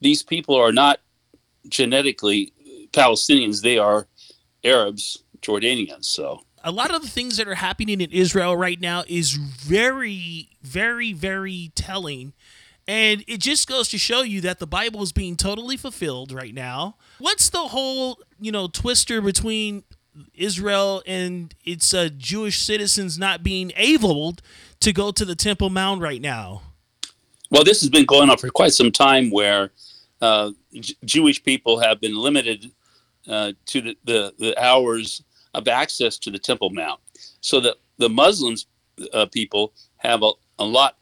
These 0.00 0.22
people 0.22 0.56
are 0.56 0.72
not 0.72 0.98
genetically 1.68 2.52
Palestinians; 2.92 3.62
they 3.62 3.78
are 3.78 4.08
Arabs, 4.64 5.22
Jordanians. 5.40 6.06
So 6.06 6.40
a 6.64 6.72
lot 6.72 6.94
of 6.94 7.02
the 7.02 7.08
things 7.08 7.36
that 7.36 7.46
are 7.46 7.56
happening 7.56 8.00
in 8.00 8.10
Israel 8.10 8.56
right 8.56 8.80
now 8.80 9.04
is 9.06 9.32
very, 9.32 10.50
very, 10.62 11.12
very 11.12 11.72
telling. 11.74 12.32
And 12.88 13.22
it 13.28 13.38
just 13.38 13.68
goes 13.68 13.88
to 13.90 13.98
show 13.98 14.22
you 14.22 14.40
that 14.40 14.58
the 14.58 14.66
Bible 14.66 15.02
is 15.02 15.12
being 15.12 15.36
totally 15.36 15.76
fulfilled 15.76 16.32
right 16.32 16.52
now. 16.54 16.96
What's 17.18 17.48
the 17.48 17.68
whole, 17.68 18.18
you 18.40 18.50
know, 18.50 18.66
twister 18.66 19.20
between 19.20 19.84
Israel 20.34 21.02
and 21.06 21.54
its 21.64 21.92
uh, 21.94 22.08
Jewish 22.16 22.58
citizens 22.62 23.18
not 23.18 23.42
being 23.42 23.72
able 23.76 24.36
to 24.80 24.92
go 24.92 25.10
to 25.12 25.24
the 25.24 25.34
Temple 25.34 25.70
Mount 25.70 26.00
right 26.00 26.20
now? 26.20 26.62
Well, 27.50 27.64
this 27.64 27.80
has 27.82 27.90
been 27.90 28.04
going 28.06 28.30
on 28.30 28.38
for 28.38 28.48
quite 28.50 28.72
some 28.72 28.90
time 28.92 29.30
where 29.30 29.72
uh, 30.20 30.52
J- 30.74 30.94
Jewish 31.04 31.42
people 31.42 31.80
have 31.80 32.00
been 32.00 32.16
limited 32.16 32.70
uh, 33.28 33.52
to 33.66 33.80
the, 33.80 33.96
the, 34.04 34.34
the 34.38 34.62
hours 34.62 35.22
of 35.54 35.68
access 35.68 36.18
to 36.18 36.30
the 36.30 36.38
Temple 36.38 36.70
Mount. 36.70 37.00
So 37.40 37.60
that 37.60 37.76
the 37.98 38.08
Muslims 38.08 38.66
uh, 39.12 39.26
people 39.26 39.72
have 39.98 40.22
a, 40.22 40.30
a 40.58 40.64
lot 40.64 40.96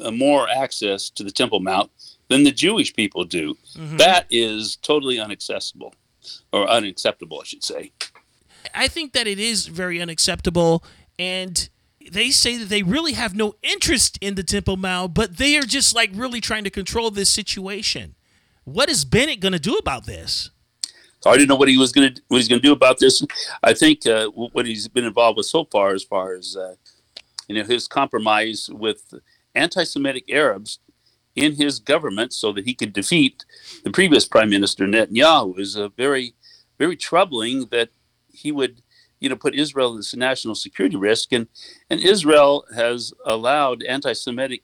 uh, 0.00 0.10
more 0.10 0.48
access 0.50 1.08
to 1.10 1.24
the 1.24 1.30
Temple 1.30 1.60
Mount 1.60 1.90
than 2.28 2.42
the 2.44 2.52
Jewish 2.52 2.92
people 2.94 3.24
do. 3.24 3.56
Mhm. 3.76 3.98
That 3.98 4.26
is 4.30 4.76
totally 4.76 5.18
inaccessible, 5.18 5.94
or 6.52 6.68
unacceptable, 6.68 7.40
I 7.40 7.44
should 7.44 7.64
say. 7.64 7.92
I 8.74 8.88
think 8.88 9.12
that 9.12 9.26
it 9.26 9.38
is 9.38 9.66
very 9.66 10.00
unacceptable. 10.00 10.84
And 11.18 11.68
they 12.10 12.30
say 12.30 12.56
that 12.58 12.68
they 12.68 12.82
really 12.82 13.12
have 13.12 13.34
no 13.34 13.54
interest 13.62 14.18
in 14.20 14.34
the 14.34 14.42
Temple 14.42 14.76
Mount, 14.76 15.14
but 15.14 15.36
they 15.38 15.56
are 15.56 15.62
just 15.62 15.94
like 15.94 16.10
really 16.14 16.40
trying 16.40 16.64
to 16.64 16.70
control 16.70 17.10
this 17.10 17.30
situation. 17.30 18.14
What 18.64 18.88
is 18.88 19.04
Bennett 19.04 19.40
going 19.40 19.52
to 19.52 19.58
do 19.58 19.76
about 19.76 20.06
this? 20.06 20.50
I 21.26 21.36
didn't 21.36 21.48
know 21.48 21.56
what 21.56 21.68
he 21.68 21.78
was 21.78 21.92
going 21.92 22.14
to 22.14 22.22
what 22.28 22.38
he's 22.38 22.48
going 22.48 22.60
to 22.60 22.68
do 22.68 22.72
about 22.72 22.98
this. 22.98 23.24
I 23.62 23.72
think 23.72 24.06
uh, 24.06 24.28
what 24.28 24.66
he's 24.66 24.88
been 24.88 25.04
involved 25.04 25.38
with 25.38 25.46
so 25.46 25.64
far, 25.64 25.94
as 25.94 26.04
far 26.04 26.34
as 26.34 26.56
uh, 26.56 26.74
you 27.48 27.54
know, 27.54 27.64
his 27.64 27.88
compromise 27.88 28.68
with 28.70 29.14
anti-Semitic 29.54 30.30
Arabs 30.30 30.80
in 31.34 31.54
his 31.54 31.78
government, 31.78 32.32
so 32.32 32.52
that 32.52 32.64
he 32.64 32.74
could 32.74 32.92
defeat 32.92 33.44
the 33.84 33.90
previous 33.90 34.26
Prime 34.26 34.50
Minister 34.50 34.84
Netanyahu, 34.84 35.58
is 35.58 35.76
a 35.76 35.88
very, 35.88 36.34
very 36.78 36.96
troubling. 36.96 37.66
That 37.70 37.88
he 38.34 38.52
would, 38.52 38.82
you 39.20 39.28
know, 39.28 39.36
put 39.36 39.54
Israel 39.54 39.96
as 39.98 40.12
a 40.12 40.18
national 40.18 40.54
security 40.54 40.96
risk, 40.96 41.32
and 41.32 41.46
and 41.90 42.00
Israel 42.00 42.64
has 42.74 43.12
allowed 43.24 43.82
anti-Semitic 43.82 44.62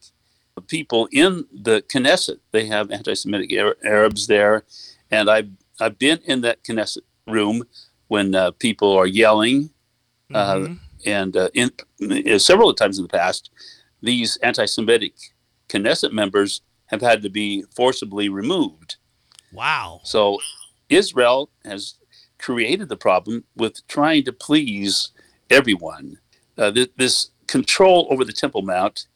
people 0.66 1.08
in 1.12 1.46
the 1.52 1.82
Knesset. 1.82 2.40
They 2.52 2.66
have 2.66 2.90
anti-Semitic 2.90 3.50
Arabs 3.84 4.26
there, 4.26 4.64
and 5.10 5.30
I've 5.30 5.50
I've 5.80 5.98
been 5.98 6.18
in 6.24 6.42
that 6.42 6.62
Knesset 6.64 7.04
room 7.26 7.64
when 8.08 8.34
uh, 8.34 8.50
people 8.50 8.92
are 8.96 9.06
yelling, 9.06 9.70
uh, 10.34 10.68
and 11.06 11.36
uh, 11.36 11.48
in, 11.54 11.70
uh, 12.02 12.38
several 12.38 12.74
times 12.74 12.98
in 12.98 13.04
the 13.04 13.08
past, 13.08 13.50
these 14.02 14.36
anti-Semitic 14.38 15.14
Knesset 15.68 16.12
members 16.12 16.62
have 16.86 17.00
had 17.00 17.22
to 17.22 17.30
be 17.30 17.64
forcibly 17.74 18.28
removed. 18.28 18.96
Wow. 19.52 20.00
So 20.04 20.38
Israel 20.88 21.50
has 21.64 21.94
created 22.40 22.88
the 22.88 22.96
problem 22.96 23.44
with 23.54 23.86
trying 23.86 24.24
to 24.24 24.32
please 24.32 25.10
everyone. 25.50 26.18
Uh, 26.56 26.70
th- 26.72 26.92
this 26.96 27.30
control 27.46 28.08
over 28.10 28.24
the 28.24 28.32
Temple 28.32 28.62
Mount 28.62 29.06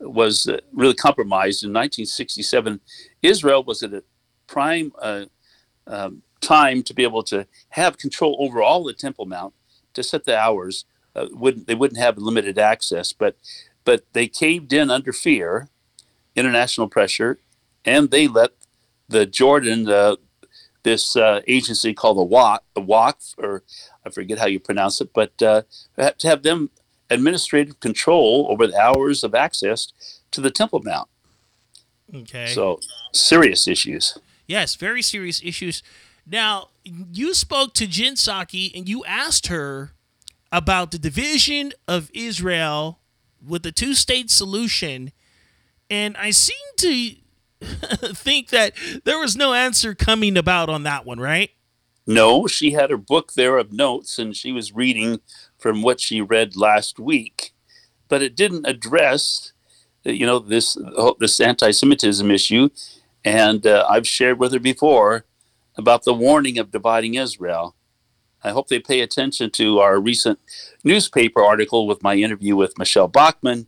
was 0.00 0.46
uh, 0.46 0.58
really 0.72 0.94
compromised 0.94 1.64
in 1.64 1.70
1967. 1.70 2.80
Israel 3.22 3.64
was 3.64 3.82
at 3.82 3.92
a 3.92 4.04
prime 4.46 4.92
uh, 5.02 5.24
um, 5.86 6.22
time 6.40 6.82
to 6.84 6.94
be 6.94 7.02
able 7.02 7.22
to 7.24 7.46
have 7.70 7.98
control 7.98 8.36
over 8.38 8.62
all 8.62 8.84
the 8.84 8.92
Temple 8.92 9.26
Mount 9.26 9.54
to 9.94 10.02
set 10.02 10.24
the 10.24 10.38
hours. 10.38 10.84
Uh, 11.16 11.26
wouldn't 11.32 11.66
they 11.66 11.74
wouldn't 11.74 11.98
have 11.98 12.16
limited 12.18 12.58
access, 12.58 13.12
but 13.12 13.36
but 13.84 14.04
they 14.12 14.28
caved 14.28 14.72
in 14.72 14.90
under 14.90 15.12
fear, 15.12 15.68
international 16.36 16.88
pressure, 16.88 17.40
and 17.84 18.10
they 18.10 18.28
let 18.28 18.50
the 19.08 19.26
Jordan 19.26 19.88
uh, 19.88 20.16
this 20.82 21.16
uh, 21.16 21.40
agency 21.46 21.92
called 21.94 22.18
the 22.18 22.34
Waqf, 22.36 22.60
the 22.74 22.82
Waqf, 22.82 23.34
or 23.38 23.62
I 24.06 24.10
forget 24.10 24.38
how 24.38 24.46
you 24.46 24.60
pronounce 24.60 25.00
it, 25.00 25.12
but 25.12 25.40
uh, 25.42 25.62
to 25.96 26.28
have 26.28 26.42
them 26.42 26.70
administrative 27.10 27.80
control 27.80 28.46
over 28.50 28.66
the 28.66 28.78
hours 28.78 29.24
of 29.24 29.34
access 29.34 29.92
to 30.30 30.40
the 30.40 30.50
Temple 30.50 30.82
Mount. 30.84 31.08
Okay. 32.14 32.46
So 32.46 32.80
serious 33.12 33.66
issues. 33.66 34.18
Yes, 34.46 34.76
very 34.76 35.02
serious 35.02 35.42
issues. 35.42 35.82
Now, 36.26 36.68
you 36.84 37.34
spoke 37.34 37.74
to 37.74 37.86
Jen 37.86 38.14
Psaki 38.14 38.70
and 38.76 38.88
you 38.88 39.04
asked 39.04 39.48
her 39.48 39.92
about 40.50 40.90
the 40.90 40.98
division 40.98 41.72
of 41.86 42.10
Israel 42.14 42.98
with 43.46 43.62
the 43.62 43.72
two 43.72 43.94
state 43.94 44.30
solution. 44.30 45.12
And 45.90 46.16
I 46.16 46.30
seem 46.30 46.56
to 46.78 47.14
think 48.14 48.50
that 48.50 48.74
there 49.04 49.18
was 49.18 49.36
no 49.36 49.54
answer 49.54 49.94
coming 49.94 50.36
about 50.36 50.68
on 50.68 50.84
that 50.84 51.04
one, 51.04 51.18
right? 51.18 51.50
No, 52.06 52.46
she 52.46 52.70
had 52.70 52.90
her 52.90 52.96
book 52.96 53.34
there 53.34 53.58
of 53.58 53.72
notes, 53.72 54.18
and 54.18 54.34
she 54.34 54.52
was 54.52 54.72
reading 54.74 55.20
from 55.58 55.82
what 55.82 56.00
she 56.00 56.20
read 56.20 56.56
last 56.56 56.98
week, 56.98 57.52
but 58.08 58.22
it 58.22 58.34
didn't 58.34 58.66
address, 58.66 59.52
uh, 60.06 60.10
you 60.12 60.24
know, 60.24 60.38
this 60.38 60.78
this 61.18 61.40
anti-Semitism 61.40 62.30
issue. 62.30 62.70
And 63.24 63.66
uh, 63.66 63.86
I've 63.90 64.06
shared 64.06 64.38
with 64.38 64.52
her 64.52 64.60
before 64.60 65.26
about 65.76 66.04
the 66.04 66.14
warning 66.14 66.58
of 66.58 66.70
dividing 66.70 67.14
Israel. 67.14 67.74
I 68.42 68.50
hope 68.50 68.68
they 68.68 68.78
pay 68.78 69.00
attention 69.00 69.50
to 69.50 69.80
our 69.80 70.00
recent 70.00 70.38
newspaper 70.84 71.42
article 71.42 71.86
with 71.86 72.02
my 72.02 72.14
interview 72.14 72.56
with 72.56 72.78
Michelle 72.78 73.08
Bachmann, 73.08 73.66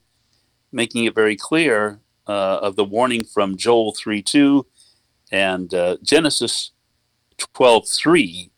making 0.72 1.04
it 1.04 1.14
very 1.14 1.36
clear 1.36 2.00
uh, 2.26 2.58
of 2.62 2.76
the 2.76 2.84
warning 2.84 3.24
from 3.24 3.56
Joel 3.56 3.94
3:2 3.94 4.64
and 5.32 5.72
uh, 5.74 5.96
Genesis 6.02 6.72
12:3 7.38 8.50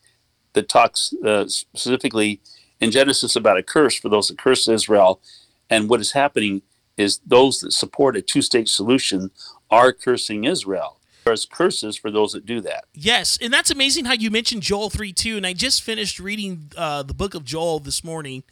that 0.55 0.69
talks 0.69 1.15
uh, 1.25 1.49
specifically 1.49 2.41
in 2.81 2.91
Genesis 2.91 3.37
about 3.37 3.57
a 3.57 3.63
curse 3.63 3.99
for 3.99 4.09
those 4.09 4.29
that 4.29 4.39
curse 4.39 4.69
Israel, 4.69 5.21
and 5.71 5.89
what 5.89 6.01
is 6.01 6.13
happening 6.13 6.63
is 6.97 7.21
those 7.25 7.61
that 7.61 7.73
support 7.73 8.17
a 8.17 8.23
two-state 8.23 8.69
solution 8.69 9.31
are 9.71 9.93
cursing 9.93 10.45
Israel. 10.45 10.99
There's 11.25 11.47
curses 11.47 11.97
for 11.97 12.11
those 12.11 12.33
that 12.33 12.45
do 12.45 12.61
that. 12.63 12.85
Yes, 12.95 13.39
and 13.41 13.53
that's 13.53 13.71
amazing 13.71 14.07
how 14.07 14.15
you 14.15 14.31
mentioned 14.31 14.63
Joel 14.63 14.91
3 14.91 15.13
2. 15.13 15.37
And 15.37 15.47
I 15.47 15.53
just 15.53 15.83
finished 15.83 16.19
reading 16.19 16.73
uh, 16.77 17.03
the 17.05 17.15
book 17.15 17.35
of 17.35 17.45
Joel 17.45 17.79
this 17.79 18.03
morning, 18.03 18.43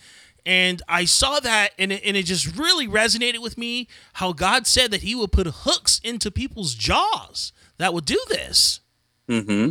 and 0.47 0.83
I 0.89 1.05
saw 1.05 1.41
that, 1.41 1.71
and 1.79 1.93
it, 1.93 2.03
and 2.05 2.17
it 2.17 2.25
just 2.25 2.57
really 2.57 2.89
resonated 2.89 3.41
with 3.43 3.59
me 3.59 3.89
how 4.15 4.33
God 4.33 4.67
said 4.67 4.91
that 4.93 5.03
He 5.03 5.15
would 5.15 5.33
put 5.33 5.47
hooks 5.47 6.01
into 6.05 6.31
people's 6.31 6.75
jaws 6.75 7.53
that 7.79 7.95
would 7.95 8.05
do 8.05 8.21
this. 8.29 8.81
hmm 9.29 9.71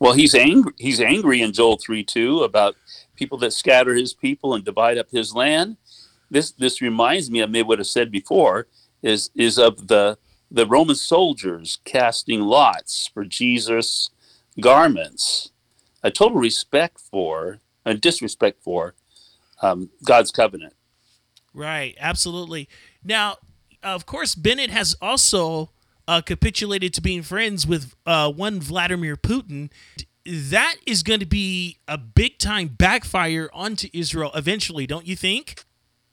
Well, 0.00 0.14
he's 0.14 0.34
angry. 0.34 0.72
He's 0.78 1.00
angry 1.00 1.42
in 1.42 1.52
Joel 1.52 1.76
three 1.78 2.04
two 2.04 2.42
about 2.42 2.76
people 3.16 3.38
that 3.38 3.52
scatter 3.52 3.94
his 3.94 4.14
people 4.14 4.54
and 4.54 4.64
divide 4.64 4.98
up 4.98 5.10
his 5.10 5.34
land. 5.34 5.76
This 6.30 6.52
this 6.52 6.80
reminds 6.82 7.30
me 7.30 7.40
of 7.40 7.50
maybe 7.50 7.68
what 7.68 7.80
I 7.80 7.84
said 7.84 8.10
before 8.10 8.66
is 9.02 9.30
is 9.34 9.58
of 9.58 9.88
the 9.88 10.18
the 10.50 10.66
Roman 10.66 10.96
soldiers 10.96 11.78
casting 11.84 12.40
lots 12.42 13.08
for 13.08 13.24
Jesus' 13.24 14.10
garments. 14.60 15.50
A 16.02 16.10
total 16.10 16.38
respect 16.38 17.00
for 17.00 17.60
and 17.84 18.00
disrespect 18.00 18.62
for 18.62 18.94
um, 19.62 19.90
God's 20.04 20.30
covenant. 20.30 20.74
Right, 21.54 21.94
absolutely. 21.98 22.68
Now, 23.02 23.36
of 23.82 24.04
course, 24.06 24.34
Bennett 24.34 24.70
has 24.70 24.96
also 25.00 25.70
uh, 26.08 26.20
capitulated 26.20 26.92
to 26.94 27.00
being 27.00 27.22
friends 27.22 27.66
with 27.66 27.94
uh, 28.04 28.30
one 28.30 28.60
Vladimir 28.60 29.16
Putin. 29.16 29.70
That 30.24 30.76
is 30.86 31.02
going 31.02 31.20
to 31.20 31.26
be 31.26 31.78
a 31.86 31.96
big 31.96 32.38
time 32.38 32.68
backfire 32.68 33.48
onto 33.52 33.88
Israel 33.92 34.30
eventually, 34.34 34.86
don't 34.86 35.06
you 35.06 35.16
think? 35.16 35.64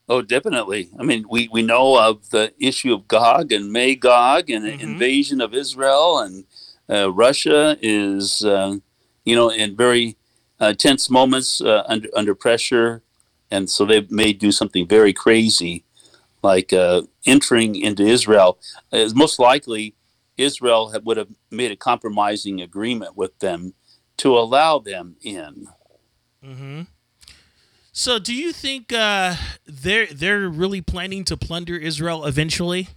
Oh, 0.07 0.21
definitely. 0.21 0.89
I 0.99 1.03
mean, 1.03 1.25
we, 1.29 1.47
we 1.47 1.61
know 1.61 1.97
of 1.97 2.29
the 2.29 2.53
issue 2.59 2.93
of 2.93 3.07
Gog 3.07 3.51
and 3.51 3.71
Magog 3.71 4.49
and 4.49 4.65
Mm-hmm. 4.65 4.77
the 4.77 4.83
invasion 4.83 5.41
of 5.41 5.53
Israel, 5.53 6.19
and 6.19 6.45
uh, 6.89 7.11
Russia 7.11 7.77
is, 7.81 8.43
uh, 8.43 8.77
you 9.25 9.35
know, 9.35 9.49
in 9.49 9.75
very 9.75 10.17
uh, 10.59 10.73
tense 10.73 11.09
moments 11.09 11.61
uh, 11.61 11.83
under 11.87 12.09
under 12.15 12.35
pressure, 12.35 13.01
and 13.53 13.69
so 13.69 13.85
they 13.85 14.01
may 14.09 14.33
do 14.33 14.51
something 14.51 14.87
very 14.87 15.13
crazy, 15.13 15.85
like 16.41 16.73
uh, 16.73 17.03
entering 17.25 17.75
into 17.75 18.03
Israel. 18.03 18.57
It's 18.91 19.13
most 19.13 19.37
likely 19.37 19.95
Israel 20.37 20.89
had, 20.89 21.05
would 21.05 21.17
have 21.17 21.29
made 21.51 21.71
a 21.71 21.75
compromising 21.75 22.59
agreement 22.61 23.15
with 23.15 23.37
them 23.39 23.73
to 24.17 24.29
allow 24.43 24.79
them 24.79 25.17
in. 25.21 25.67
Mm-hmm. 26.43 26.81
So, 27.91 28.17
do 28.17 28.33
you 28.33 28.51
think 28.51 28.91
uh, 28.91 29.35
they're 29.67 30.07
they're 30.07 30.49
really 30.49 30.81
planning 30.81 31.23
to 31.25 31.37
plunder 31.37 31.77
Israel 31.77 32.25
eventually? 32.25 32.87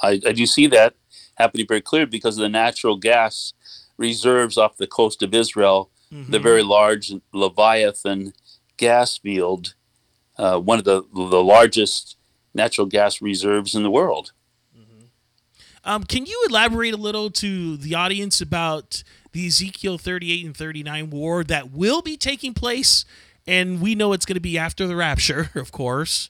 I, 0.00 0.20
I 0.24 0.32
do 0.32 0.46
see 0.46 0.68
that 0.68 0.94
happening 1.34 1.66
very 1.66 1.80
clear 1.80 2.06
because 2.06 2.38
of 2.38 2.42
the 2.42 2.48
natural 2.48 2.96
gas 2.96 3.52
reserves 3.96 4.56
off 4.56 4.76
the 4.76 4.86
coast 4.86 5.22
of 5.24 5.34
Israel, 5.34 5.90
the 6.12 6.38
Mhm. 6.38 6.42
very 6.42 6.62
large 6.62 7.12
Leviathan 7.32 8.32
gas 8.78 9.18
field, 9.18 9.74
uh, 10.38 10.58
one 10.58 10.78
of 10.78 10.84
the 10.84 11.02
the 11.12 11.42
largest 11.42 12.16
natural 12.54 12.86
gas 12.86 13.20
reserves 13.20 13.74
in 13.74 13.82
the 13.82 13.90
world. 13.90 14.32
Um, 15.84 16.04
can 16.04 16.26
you 16.26 16.44
elaborate 16.48 16.92
a 16.92 16.98
little 16.98 17.30
to 17.30 17.78
the 17.78 17.94
audience 17.94 18.42
about 18.42 19.02
the 19.32 19.46
Ezekiel 19.46 19.96
38 19.96 20.44
and 20.44 20.56
39 20.56 21.08
war 21.08 21.42
that 21.44 21.70
will 21.70 22.02
be 22.02 22.16
taking 22.16 22.52
place? 22.52 23.06
And 23.46 23.80
we 23.80 23.94
know 23.94 24.12
it's 24.12 24.26
going 24.26 24.34
to 24.34 24.40
be 24.40 24.58
after 24.58 24.86
the 24.86 24.96
rapture, 24.96 25.50
of 25.54 25.72
course. 25.72 26.28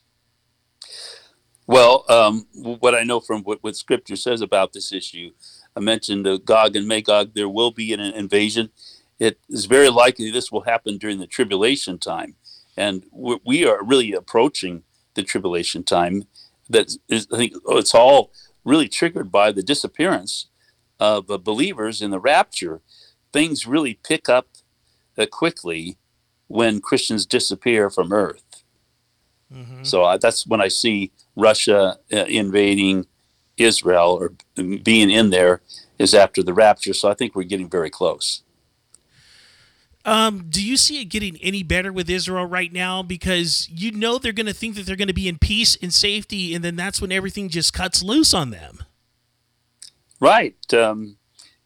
Well, 1.66 2.04
um, 2.08 2.46
what 2.54 2.94
I 2.94 3.02
know 3.02 3.18
from 3.18 3.42
what, 3.42 3.62
what 3.62 3.76
Scripture 3.76 4.16
says 4.16 4.40
about 4.40 4.72
this 4.72 4.92
issue, 4.92 5.32
I 5.76 5.80
mentioned 5.80 6.26
uh, 6.26 6.38
Gog 6.38 6.76
and 6.76 6.86
Magog. 6.86 7.34
There 7.34 7.48
will 7.48 7.72
be 7.72 7.92
an 7.92 8.00
invasion. 8.00 8.70
It 9.18 9.40
is 9.48 9.66
very 9.66 9.90
likely 9.90 10.30
this 10.30 10.52
will 10.52 10.62
happen 10.62 10.98
during 10.98 11.18
the 11.18 11.26
tribulation 11.26 11.98
time, 11.98 12.36
and 12.78 13.04
we 13.12 13.66
are 13.66 13.82
really 13.82 14.12
approaching 14.12 14.84
the 15.14 15.22
tribulation 15.24 15.82
time. 15.82 16.24
That 16.70 16.96
is, 17.08 17.26
I 17.32 17.36
think, 17.36 17.54
oh, 17.66 17.78
it's 17.78 17.94
all 17.94 18.30
really 18.64 18.88
triggered 18.88 19.32
by 19.32 19.52
the 19.52 19.62
disappearance 19.62 20.46
of 21.00 21.26
believers 21.42 22.00
in 22.00 22.10
the 22.10 22.20
rapture. 22.20 22.80
Things 23.32 23.66
really 23.66 23.94
pick 23.94 24.28
up 24.28 24.46
uh, 25.18 25.26
quickly 25.26 25.98
when 26.46 26.80
Christians 26.80 27.26
disappear 27.26 27.90
from 27.90 28.12
Earth. 28.12 28.44
So 29.82 30.04
uh, 30.04 30.16
that's 30.18 30.46
when 30.46 30.60
I 30.60 30.68
see 30.68 31.10
Russia 31.34 31.98
uh, 32.12 32.16
invading 32.42 33.06
Israel 33.56 34.10
or 34.20 34.34
being 34.90 35.10
in 35.10 35.30
there 35.30 35.62
is 35.98 36.14
after 36.14 36.42
the 36.42 36.54
rapture. 36.54 36.94
So 36.94 37.10
I 37.10 37.14
think 37.14 37.34
we're 37.34 37.42
getting 37.42 37.70
very 37.70 37.90
close. 37.90 38.42
Um, 40.08 40.46
do 40.48 40.64
you 40.64 40.78
see 40.78 41.02
it 41.02 41.06
getting 41.06 41.36
any 41.42 41.62
better 41.62 41.92
with 41.92 42.08
Israel 42.08 42.46
right 42.46 42.72
now? 42.72 43.02
Because 43.02 43.68
you 43.70 43.92
know 43.92 44.18
they're 44.18 44.32
going 44.32 44.46
to 44.46 44.54
think 44.54 44.74
that 44.76 44.86
they're 44.86 44.96
going 44.96 45.08
to 45.08 45.14
be 45.14 45.28
in 45.28 45.38
peace 45.38 45.76
and 45.82 45.92
safety, 45.92 46.54
and 46.54 46.64
then 46.64 46.76
that's 46.76 47.00
when 47.00 47.12
everything 47.12 47.50
just 47.50 47.74
cuts 47.74 48.02
loose 48.02 48.32
on 48.32 48.50
them. 48.50 48.78
Right. 50.18 50.56
Um, 50.72 51.18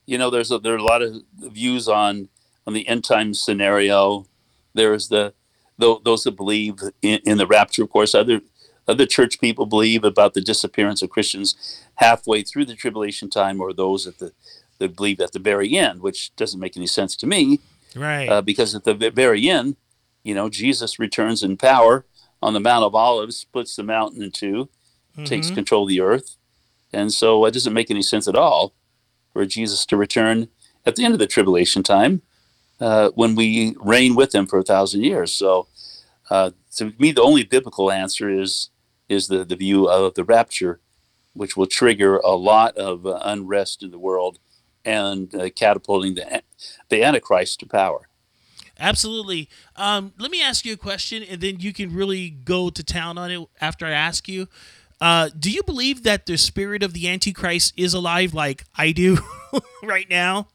you 0.06 0.18
know, 0.18 0.28
there's 0.28 0.50
a, 0.50 0.58
there 0.58 0.74
are 0.74 0.78
a 0.78 0.82
lot 0.82 1.02
of 1.02 1.22
views 1.38 1.88
on 1.88 2.28
on 2.66 2.74
the 2.74 2.86
end 2.88 3.04
time 3.04 3.32
scenario. 3.32 4.26
There's 4.74 5.08
the 5.08 5.34
tho- 5.78 6.00
those 6.04 6.24
that 6.24 6.32
believe 6.32 6.80
in, 7.00 7.20
in 7.24 7.38
the 7.38 7.46
rapture. 7.46 7.84
Of 7.84 7.90
course, 7.90 8.14
other 8.14 8.40
other 8.88 9.06
church 9.06 9.40
people 9.40 9.66
believe 9.66 10.02
about 10.02 10.34
the 10.34 10.40
disappearance 10.40 11.00
of 11.00 11.10
Christians 11.10 11.80
halfway 11.96 12.42
through 12.42 12.64
the 12.64 12.74
tribulation 12.74 13.30
time, 13.30 13.60
or 13.60 13.72
those 13.72 14.06
at 14.06 14.18
the 14.18 14.32
that 14.78 14.96
believe 14.96 15.20
at 15.20 15.32
the 15.32 15.38
very 15.38 15.76
end, 15.76 16.00
which 16.00 16.34
doesn't 16.34 16.58
make 16.58 16.76
any 16.76 16.88
sense 16.88 17.14
to 17.16 17.26
me. 17.26 17.60
Right. 17.96 18.28
uh, 18.28 18.42
because 18.42 18.74
at 18.74 18.84
the 18.84 18.94
very 18.94 19.48
end, 19.48 19.76
you 20.24 20.34
know, 20.34 20.48
Jesus 20.48 20.98
returns 20.98 21.42
in 21.42 21.56
power 21.56 22.04
on 22.40 22.52
the 22.54 22.60
Mount 22.60 22.84
of 22.84 22.94
Olives, 22.94 23.36
splits 23.36 23.76
the 23.76 23.82
mountain 23.82 24.22
in 24.22 24.30
2 24.30 24.68
takes 25.24 25.50
Mhm. 25.50 25.54
control 25.54 25.82
of 25.82 25.88
the 25.90 26.00
earth, 26.00 26.36
and 26.92 27.12
so 27.12 27.44
it 27.44 27.52
doesn't 27.52 27.74
make 27.74 27.90
any 27.90 28.02
sense 28.02 28.26
at 28.26 28.34
all 28.34 28.72
for 29.32 29.44
Jesus 29.44 29.84
to 29.86 29.96
return 29.96 30.48
at 30.86 30.96
the 30.96 31.04
end 31.04 31.12
of 31.14 31.18
the 31.20 31.26
tribulation 31.26 31.82
time 31.82 32.22
uh, 32.80 33.10
when 33.10 33.34
we 33.36 33.76
reign 33.78 34.14
with 34.14 34.34
Him 34.34 34.46
for 34.46 34.58
a 34.58 34.62
thousand 34.64 35.04
years. 35.04 35.32
So, 35.32 35.68
uh, 36.30 36.50
to 36.76 36.92
me, 36.98 37.12
the 37.12 37.22
only 37.22 37.44
biblical 37.44 37.92
answer 37.92 38.28
is 38.28 38.70
is 39.08 39.28
the 39.28 39.44
the 39.44 39.54
view 39.56 39.88
of 39.88 40.14
the 40.14 40.24
rapture, 40.24 40.80
which 41.34 41.56
will 41.56 41.66
trigger 41.66 42.16
a 42.18 42.32
lot 42.34 42.76
of 42.78 43.06
uh, 43.06 43.20
unrest 43.22 43.82
in 43.82 43.90
the 43.90 43.98
world 43.98 44.38
and 44.84 45.34
uh, 45.34 45.50
catapulting 45.50 46.14
the 46.14 46.42
the 46.88 47.02
Antichrist 47.02 47.60
to 47.60 47.66
power. 47.66 48.08
Absolutely. 48.78 49.48
Um, 49.76 50.12
let 50.18 50.30
me 50.30 50.42
ask 50.42 50.64
you 50.64 50.72
a 50.72 50.76
question, 50.76 51.22
and 51.22 51.40
then 51.40 51.60
you 51.60 51.72
can 51.72 51.94
really 51.94 52.30
go 52.30 52.70
to 52.70 52.82
town 52.82 53.18
on 53.18 53.30
it 53.30 53.48
after 53.60 53.86
I 53.86 53.92
ask 53.92 54.28
you. 54.28 54.48
Uh, 55.00 55.30
do 55.36 55.50
you 55.50 55.62
believe 55.62 56.04
that 56.04 56.26
the 56.26 56.38
spirit 56.38 56.82
of 56.82 56.92
the 56.92 57.08
Antichrist 57.08 57.74
is 57.76 57.92
alive, 57.92 58.34
like 58.34 58.64
I 58.76 58.92
do 58.92 59.18
right 59.82 60.08
now? 60.08 60.48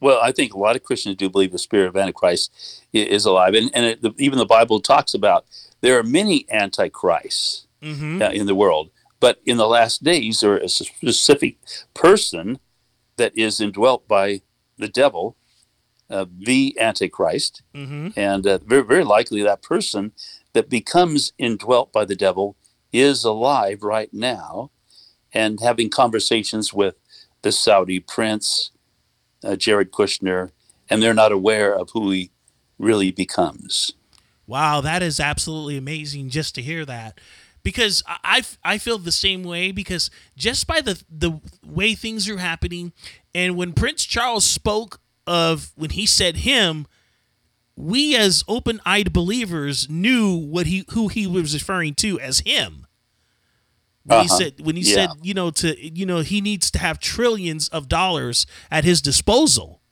Well, 0.00 0.20
I 0.22 0.32
think 0.32 0.54
a 0.54 0.58
lot 0.58 0.76
of 0.76 0.82
Christians 0.82 1.16
do 1.16 1.30
believe 1.30 1.52
the 1.52 1.58
spirit 1.58 1.88
of 1.88 1.96
Antichrist 1.96 2.52
is 2.92 3.24
alive, 3.24 3.54
and, 3.54 3.70
and 3.74 3.86
it, 3.86 4.02
the, 4.02 4.12
even 4.18 4.38
the 4.38 4.44
Bible 4.46 4.80
talks 4.80 5.14
about 5.14 5.46
there 5.80 5.98
are 5.98 6.02
many 6.02 6.46
antichrists 6.50 7.66
Mm-hmm. 7.82 8.22
uh, 8.22 8.30
in 8.30 8.46
the 8.46 8.54
world, 8.54 8.90
but 9.20 9.40
in 9.44 9.58
the 9.58 9.68
last 9.68 10.02
days 10.02 10.40
there 10.40 10.56
is 10.56 10.80
a 10.80 10.84
specific 10.84 11.58
person 11.92 12.58
that 13.16 13.36
is 13.36 13.60
indwelt 13.60 14.06
by 14.08 14.42
the 14.78 14.88
devil, 14.88 15.36
uh, 16.10 16.26
the 16.38 16.76
Antichrist, 16.80 17.62
Mm-hmm. 17.74 18.08
and 18.16 18.46
uh, 18.46 18.58
very 18.58 18.82
very 18.82 19.04
likely 19.04 19.42
that 19.42 19.62
person 19.62 20.12
that 20.52 20.68
becomes 20.70 21.32
indwelt 21.38 21.92
by 21.92 22.04
the 22.04 22.16
devil 22.16 22.56
is 22.92 23.24
alive 23.24 23.82
right 23.82 24.12
now, 24.12 24.70
and 25.32 25.60
having 25.60 25.90
conversations 25.90 26.72
with 26.72 26.94
the 27.42 27.52
Saudi 27.52 28.00
prince, 28.00 28.70
uh, 29.44 29.56
Jared 29.56 29.90
Kushner, 29.92 30.50
and 30.88 31.02
they're 31.02 31.12
not 31.14 31.32
aware 31.32 31.74
of 31.74 31.90
who 31.92 32.10
he 32.10 32.30
really 32.78 33.10
becomes. 33.10 33.92
Wow, 34.46 34.80
that 34.80 35.02
is 35.02 35.18
absolutely 35.18 35.76
amazing 35.76 36.30
just 36.30 36.54
to 36.54 36.62
hear 36.62 36.84
that. 36.86 37.18
Because 37.66 38.00
I, 38.06 38.44
I, 38.62 38.78
feel 38.78 38.96
the 38.96 39.10
same 39.10 39.42
way 39.42 39.72
because 39.72 40.08
just 40.36 40.68
by 40.68 40.80
the 40.80 41.02
the 41.10 41.40
way 41.66 41.96
things 41.96 42.28
are 42.28 42.38
happening, 42.38 42.92
and 43.34 43.56
when 43.56 43.72
Prince 43.72 44.04
Charles 44.04 44.46
spoke 44.46 45.00
of 45.26 45.72
when 45.74 45.90
he 45.90 46.06
said 46.06 46.36
him, 46.36 46.86
we 47.74 48.14
as 48.14 48.44
open-eyed 48.46 49.12
believers 49.12 49.90
knew 49.90 50.32
what 50.36 50.66
he 50.66 50.84
who 50.90 51.08
he 51.08 51.26
was 51.26 51.54
referring 51.54 51.96
to 51.96 52.20
as 52.20 52.38
him. 52.46 52.86
When 54.04 54.20
he 54.20 54.26
Uh-huh. 54.26 54.38
said 54.38 54.60
when 54.60 54.76
he 54.76 54.82
Yeah. 54.82 54.94
said 54.94 55.10
you 55.24 55.34
know 55.34 55.50
to 55.50 55.74
you 55.76 56.06
know 56.06 56.20
he 56.20 56.40
needs 56.40 56.70
to 56.70 56.78
have 56.78 57.00
trillions 57.00 57.68
of 57.70 57.88
dollars 57.88 58.46
at 58.70 58.84
his 58.84 59.02
disposal. 59.02 59.82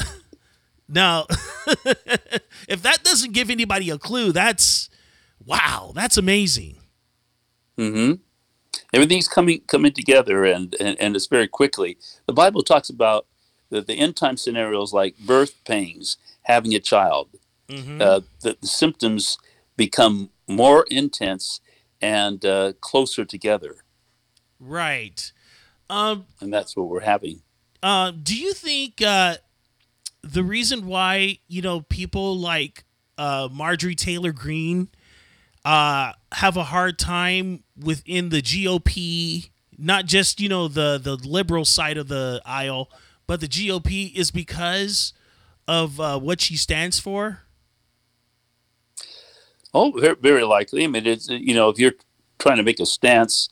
now, 0.88 1.26
if 2.66 2.82
that 2.82 3.04
doesn't 3.04 3.34
give 3.34 3.50
anybody 3.50 3.88
a 3.88 3.98
clue, 3.98 4.32
that's 4.32 4.90
wow, 5.46 5.92
that's 5.94 6.16
amazing. 6.16 6.76
hmm 7.76 8.12
Everything's 8.92 9.28
coming 9.28 9.60
coming 9.66 9.92
together, 9.92 10.44
and, 10.44 10.74
and 10.80 10.98
and 11.00 11.16
it's 11.16 11.26
very 11.26 11.48
quickly. 11.48 11.96
The 12.26 12.32
Bible 12.32 12.62
talks 12.62 12.88
about 12.90 13.26
the, 13.70 13.80
the 13.80 13.94
end 13.94 14.16
time 14.16 14.36
scenarios 14.36 14.92
like 14.92 15.16
birth 15.18 15.54
pains, 15.64 16.18
having 16.42 16.74
a 16.74 16.78
child. 16.80 17.28
Mhm. 17.68 18.00
Uh, 18.00 18.20
the, 18.42 18.56
the 18.60 18.66
symptoms 18.68 19.38
become 19.76 20.30
more 20.46 20.86
intense 20.90 21.60
and 22.00 22.44
uh, 22.44 22.74
closer 22.80 23.24
together, 23.24 23.76
Right. 24.60 25.32
Um, 25.90 26.26
and 26.40 26.52
that's 26.52 26.76
what 26.76 26.88
we're 26.88 27.00
having. 27.00 27.42
uh, 27.82 28.10
do 28.10 28.36
you 28.36 28.52
think 28.52 29.02
uh, 29.02 29.36
the 30.22 30.42
reason 30.44 30.86
why 30.86 31.38
you 31.48 31.62
know 31.62 31.80
people 31.80 32.36
like 32.38 32.84
uh, 33.18 33.48
Marjorie 33.50 33.94
Taylor 33.96 34.32
Greene 34.32 34.88
uh, 35.66 36.12
have 36.30 36.56
a 36.56 36.62
hard 36.62 36.96
time 36.96 37.64
within 37.76 38.28
the 38.28 38.40
GOP, 38.40 39.50
not 39.76 40.06
just 40.06 40.40
you 40.40 40.48
know 40.48 40.68
the 40.68 40.96
the 40.96 41.16
liberal 41.16 41.64
side 41.64 41.98
of 41.98 42.06
the 42.06 42.40
aisle, 42.46 42.88
but 43.26 43.40
the 43.40 43.48
GOP 43.48 44.14
is 44.14 44.30
because 44.30 45.12
of 45.66 46.00
uh, 46.00 46.20
what 46.20 46.40
she 46.40 46.56
stands 46.56 47.00
for? 47.00 47.40
Oh, 49.74 50.16
very, 50.20 50.44
likely. 50.44 50.84
I 50.84 50.86
mean, 50.86 51.04
it's 51.04 51.28
you 51.28 51.52
know, 51.52 51.68
if 51.68 51.80
you're 51.80 51.94
trying 52.38 52.58
to 52.58 52.62
make 52.62 52.78
a 52.78 52.86
stance, 52.86 53.48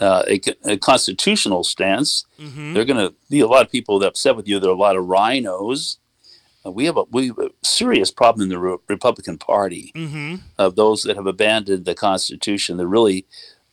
uh, 0.00 0.24
a, 0.28 0.40
a, 0.64 0.76
constitutional 0.76 1.62
stance, 1.62 2.26
mm-hmm. 2.40 2.74
there 2.74 2.82
are 2.82 2.86
going 2.86 3.08
to 3.08 3.14
be 3.30 3.38
a 3.38 3.46
lot 3.46 3.64
of 3.64 3.70
people 3.70 4.00
that 4.00 4.08
upset 4.08 4.34
with 4.34 4.48
you. 4.48 4.58
There 4.58 4.70
are 4.70 4.74
a 4.74 4.76
lot 4.76 4.96
of 4.96 5.04
RINOs. 5.04 5.98
Uh, 6.66 6.70
we 6.70 6.86
have 6.86 6.96
a 6.96 7.04
we 7.10 7.28
have 7.28 7.38
a 7.38 7.50
serious 7.62 8.10
problem 8.10 8.44
in 8.44 8.48
the 8.48 8.58
Re- 8.58 8.78
Republican 8.88 9.38
Party 9.38 9.92
mm-hmm. 9.94 10.36
of 10.58 10.76
those 10.76 11.02
that 11.02 11.16
have 11.16 11.26
abandoned 11.26 11.84
the 11.84 11.94
Constitution. 11.94 12.76
They're 12.76 12.86
really, 12.86 13.26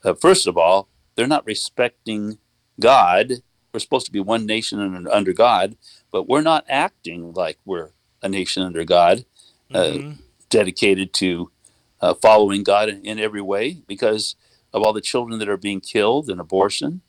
uh, 0.04 0.14
first 0.14 0.48
of 0.48 0.58
all, 0.58 0.88
they're 1.16 1.28
not 1.28 1.46
respecting 1.46 2.38
God. 2.80 3.34
We're 3.74 3.80
supposed 3.80 4.06
to 4.06 4.12
be 4.12 4.20
one 4.20 4.46
nation 4.46 5.08
under 5.12 5.34
God, 5.34 5.78
but 6.12 6.28
we're 6.28 6.42
not 6.42 6.66
acting 6.70 7.34
like 7.34 7.58
we're 7.66 7.90
a 8.22 8.30
nation 8.30 8.62
under 8.62 8.84
God, 8.84 9.26
uh, 9.74 9.80
mm-hmm. 9.80 10.12
dedicated 10.50 11.14
to 11.14 11.52
uh, 12.02 12.14
following 12.14 12.64
God 12.64 12.90
in, 12.90 13.04
in, 13.04 13.20
every 13.20 13.42
way 13.42 13.82
because 13.88 14.36
of 14.72 14.84
all 14.84 14.94
the 14.94 15.02
children 15.02 15.40
that 15.40 15.50
are 15.50 15.58
being 15.58 15.82
killed 15.82 16.30
and 16.30 16.40
abortion, 16.40 17.02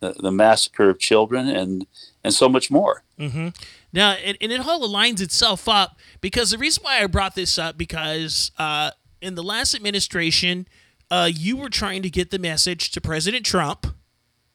the, 0.00 0.12
the 0.18 0.30
massacre 0.30 0.90
of 0.90 0.98
children, 0.98 1.48
and 1.48 1.86
and 2.24 2.32
so 2.32 2.48
much 2.48 2.70
more. 2.70 3.04
Mm-hmm. 3.18 3.48
Now, 3.92 4.12
and, 4.12 4.36
and, 4.40 4.50
it 4.50 4.66
all 4.66 4.80
aligns 4.80 5.20
itself 5.20 5.68
up 5.68 5.98
because 6.20 6.50
the 6.50 6.58
reason 6.58 6.82
why 6.82 7.00
I 7.00 7.06
brought 7.06 7.34
this 7.36 7.58
up 7.58 7.78
because 7.78 8.50
uh, 8.58 8.90
in 9.20 9.36
the 9.36 9.42
last 9.42 9.74
administration, 9.74 10.66
uh, 11.10 11.30
you 11.32 11.56
were 11.56 11.68
trying 11.68 12.02
to 12.02 12.10
get 12.10 12.30
the 12.30 12.38
message 12.38 12.90
to 12.92 13.00
President 13.00 13.46
Trump, 13.46 13.86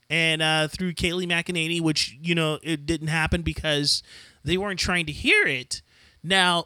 and 0.10 0.42
uh, 0.42 0.68
through 0.68 0.94
Kayleigh 0.94 1.30
McEnany, 1.30 1.80
which 1.80 2.18
you 2.22 2.36
know 2.36 2.60
it 2.64 2.86
didn't 2.86 3.08
happen 3.08 3.44
because 3.44 4.04
they 4.44 4.58
weren't 4.58 4.80
trying 4.80 5.06
to 5.06 5.12
hear 5.12 5.46
it. 5.46 5.82
Now, 6.24 6.66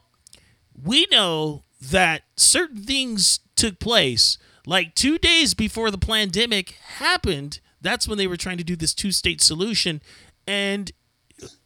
we 0.82 1.06
know 1.12 1.63
that 1.82 2.24
certain 2.38 2.84
things 2.84 3.42
took 3.56 3.80
place. 3.80 4.38
Like 4.66 4.96
two 4.96 5.18
days 5.18 5.54
before 5.54 5.92
the 5.92 5.98
pandemic 5.98 6.72
happened, 6.98 7.60
that's 7.82 8.08
when 8.08 8.18
they 8.18 8.28
were 8.28 8.38
trying 8.38 8.58
to 8.58 8.63
do 8.63 8.76
this 8.76 8.94
two 8.94 9.12
state 9.12 9.42
solution. 9.42 10.02
And 10.47 10.91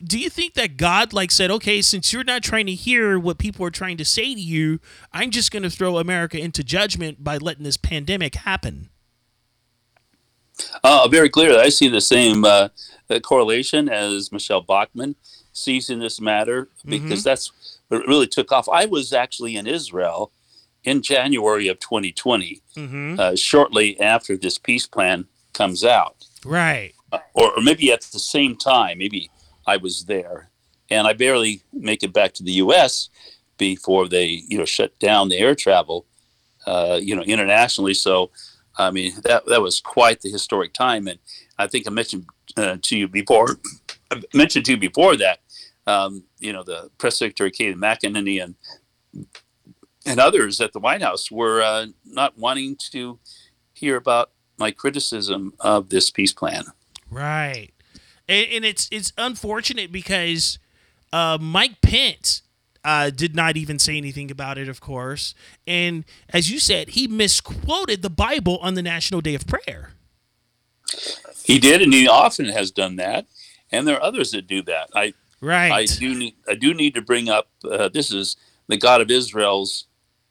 do 0.03 0.19
you 0.19 0.29
think 0.29 0.55
that 0.55 0.77
God 0.77 1.13
like 1.13 1.31
said, 1.31 1.51
okay, 1.51 1.81
since 1.81 2.11
you're 2.11 2.23
not 2.23 2.43
trying 2.43 2.65
to 2.67 2.73
hear 2.73 3.19
what 3.19 3.37
people 3.37 3.65
are 3.65 3.71
trying 3.71 3.97
to 3.97 4.05
say 4.05 4.33
to 4.33 4.41
you, 4.41 4.79
I'm 5.11 5.31
just 5.31 5.51
going 5.51 5.63
to 5.63 5.69
throw 5.69 5.97
America 5.97 6.39
into 6.39 6.63
judgment 6.63 7.23
by 7.23 7.37
letting 7.37 7.63
this 7.63 7.77
pandemic 7.77 8.35
happen? 8.35 8.89
Uh, 10.83 11.07
very 11.07 11.29
clear. 11.29 11.59
I 11.59 11.69
see 11.69 11.87
the 11.87 12.01
same 12.01 12.43
uh, 12.43 12.69
correlation 13.21 13.89
as 13.89 14.31
Michelle 14.31 14.61
Bachmann 14.61 15.15
sees 15.53 15.89
in 15.89 15.99
this 15.99 16.19
matter 16.19 16.69
because 16.85 17.19
mm-hmm. 17.19 17.29
that's 17.29 17.79
what 17.89 18.07
really 18.07 18.27
took 18.27 18.51
off. 18.51 18.67
I 18.69 18.85
was 18.85 19.13
actually 19.13 19.55
in 19.55 19.67
Israel 19.67 20.31
in 20.83 21.01
January 21.01 21.67
of 21.67 21.79
2020, 21.79 22.61
mm-hmm. 22.75 23.19
uh, 23.19 23.35
shortly 23.35 23.99
after 23.99 24.37
this 24.37 24.57
peace 24.57 24.87
plan 24.87 25.25
comes 25.53 25.83
out. 25.83 26.25
Right. 26.45 26.93
Uh, 27.11 27.19
or, 27.33 27.57
or, 27.57 27.61
maybe 27.61 27.91
at 27.91 28.01
the 28.01 28.19
same 28.19 28.55
time. 28.55 28.97
Maybe 28.97 29.31
I 29.65 29.77
was 29.77 30.05
there, 30.05 30.49
and 30.89 31.07
I 31.07 31.13
barely 31.13 31.61
make 31.71 32.03
it 32.03 32.11
back 32.11 32.33
to 32.33 32.43
the 32.43 32.53
U.S. 32.53 33.09
before 33.57 34.07
they, 34.09 34.43
you 34.47 34.57
know, 34.57 34.65
shut 34.65 34.97
down 34.99 35.29
the 35.29 35.37
air 35.37 35.55
travel, 35.55 36.05
uh, 36.65 36.99
you 37.01 37.15
know, 37.15 37.21
internationally. 37.21 37.93
So, 37.93 38.31
I 38.77 38.91
mean, 38.91 39.13
that 39.23 39.45
that 39.45 39.61
was 39.61 39.79
quite 39.79 40.21
the 40.21 40.29
historic 40.29 40.73
time, 40.73 41.07
and 41.07 41.19
I 41.57 41.67
think 41.67 41.87
I 41.87 41.91
mentioned 41.91 42.25
uh, 42.57 42.77
to 42.81 42.97
you 42.97 43.07
before. 43.07 43.57
I 44.11 44.21
mentioned 44.33 44.65
to 44.65 44.71
you 44.71 44.77
before 44.77 45.15
that 45.17 45.39
um, 45.87 46.25
you 46.37 46.53
know, 46.53 46.63
the 46.63 46.91
press 46.97 47.17
secretary 47.17 47.51
Kayleigh 47.51 47.75
McEnany 47.75 48.43
and 48.43 48.55
and 50.05 50.19
others 50.19 50.61
at 50.61 50.73
the 50.73 50.79
White 50.79 51.01
House 51.01 51.31
were 51.31 51.61
uh, 51.61 51.87
not 52.05 52.37
wanting 52.37 52.77
to 52.91 53.19
hear 53.73 53.95
about 53.95 54.31
my 54.57 54.71
criticism 54.71 55.53
of 55.59 55.89
this 55.89 56.09
peace 56.09 56.33
plan. 56.33 56.65
Right, 57.09 57.69
and, 58.27 58.47
and 58.51 58.65
it's 58.65 58.87
it's 58.91 59.13
unfortunate 59.17 59.91
because 59.91 60.59
uh, 61.13 61.37
Mike 61.39 61.81
Pence 61.81 62.41
uh, 62.83 63.09
did 63.09 63.35
not 63.35 63.57
even 63.57 63.79
say 63.79 63.97
anything 63.97 64.31
about 64.31 64.57
it, 64.57 64.69
of 64.69 64.81
course, 64.81 65.33
and 65.65 66.05
as 66.29 66.51
you 66.51 66.59
said, 66.59 66.89
he 66.89 67.07
misquoted 67.07 68.01
the 68.01 68.09
Bible 68.09 68.57
on 68.61 68.73
the 68.73 68.83
National 68.83 69.21
Day 69.21 69.35
of 69.35 69.47
Prayer. 69.47 69.91
He 71.43 71.59
did, 71.59 71.81
and 71.81 71.93
he 71.93 72.07
often 72.07 72.45
has 72.47 72.71
done 72.71 72.95
that, 72.97 73.25
and 73.71 73.87
there 73.87 73.95
are 73.97 74.03
others 74.03 74.31
that 74.31 74.47
do 74.47 74.61
that. 74.63 74.89
I 74.93 75.13
Right. 75.41 75.71
I 75.71 75.85
do 75.85 76.15
need 76.15 76.35
I 76.49 76.55
do 76.55 76.73
need 76.73 76.95
to 76.95 77.01
bring 77.01 77.29
up 77.29 77.49
uh, 77.63 77.89
this 77.89 78.11
is 78.11 78.35
the 78.67 78.77
God 78.77 79.01
of 79.01 79.11
Israel's 79.11 79.85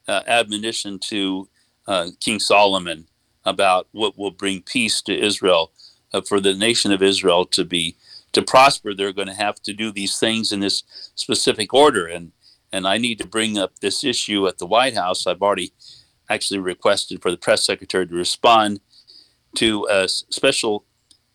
uh, 0.09 0.23
admonition 0.27 0.99
to 0.99 1.49
uh, 1.87 2.09
King 2.21 2.41
Solomon 2.41 3.07
about 3.45 3.87
what 3.93 4.19
will 4.19 4.33
bring 4.33 4.63
peace 4.63 5.01
to 5.03 5.17
Israel 5.17 5.71
uh, 6.13 6.21
for 6.21 6.41
the 6.41 6.55
nation 6.55 6.93
of 6.93 7.03
Israel 7.03 7.45
to 7.47 7.65
be 7.65 7.97
to 8.33 8.43
prosper. 8.43 8.95
They're 8.95 9.13
going 9.13 9.29
to 9.29 9.35
have 9.35 9.57
to 9.63 9.73
do 9.73 9.91
these 9.91 10.19
things 10.19 10.53
in 10.53 10.61
this 10.61 10.83
specific 11.15 11.73
order, 11.73 12.07
and 12.07 12.33
and 12.73 12.87
I 12.87 12.99
need 12.99 13.19
to 13.19 13.27
bring 13.27 13.59
up 13.59 13.79
this 13.79 14.05
issue 14.05 14.47
at 14.47 14.59
the 14.59 14.67
White 14.67 14.95
House. 14.95 15.27
I've 15.27 15.43
already 15.43 15.73
actually 16.29 16.59
requested 16.61 17.23
for 17.23 17.31
the 17.31 17.37
press 17.37 17.65
secretary 17.65 18.07
to 18.07 18.15
respond 18.15 18.81
to 19.57 19.87
a 19.91 20.09
special 20.09 20.85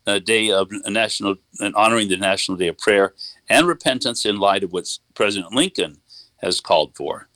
uh, 0.06 0.18
day 0.18 0.50
of 0.50 0.68
national 0.86 1.36
and 1.60 1.74
honoring 1.74 2.08
the 2.08 2.16
National 2.16 2.56
Day 2.56 2.68
of 2.68 2.78
Prayer 2.78 3.14
and 3.48 3.66
repentance 3.66 4.24
in 4.24 4.36
light 4.36 4.62
of 4.62 4.72
what 4.72 4.98
President 5.14 5.52
Lincoln 5.52 5.98
has 6.36 6.60
called 6.60 6.96
for. 6.96 7.28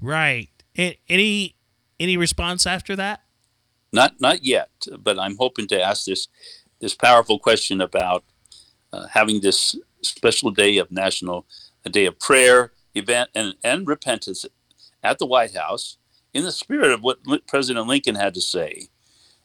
Right. 0.00 0.50
Any 0.76 1.56
any 1.98 2.16
response 2.16 2.66
after 2.66 2.94
that? 2.96 3.22
Not 3.96 4.20
not 4.20 4.44
yet, 4.44 4.68
but 4.98 5.18
I'm 5.18 5.38
hoping 5.38 5.66
to 5.68 5.82
ask 5.82 6.04
this 6.04 6.28
this 6.80 6.94
powerful 6.94 7.38
question 7.38 7.80
about 7.80 8.24
uh, 8.92 9.06
having 9.06 9.40
this 9.40 9.74
special 10.02 10.50
day 10.50 10.76
of 10.76 10.92
national 10.92 11.46
a 11.82 11.88
day 11.88 12.04
of 12.04 12.18
prayer 12.18 12.72
event 12.94 13.30
and, 13.34 13.54
and 13.64 13.88
repentance 13.88 14.44
at 15.02 15.18
the 15.18 15.24
White 15.24 15.56
House 15.56 15.96
in 16.34 16.44
the 16.44 16.52
spirit 16.52 16.90
of 16.90 17.02
what 17.02 17.46
President 17.48 17.86
Lincoln 17.86 18.16
had 18.16 18.34
to 18.34 18.40
say. 18.42 18.88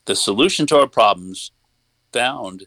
The 0.03 0.17
solution 0.17 0.65
to 0.67 0.79
our 0.79 0.87
problems 0.87 1.51
found, 2.11 2.65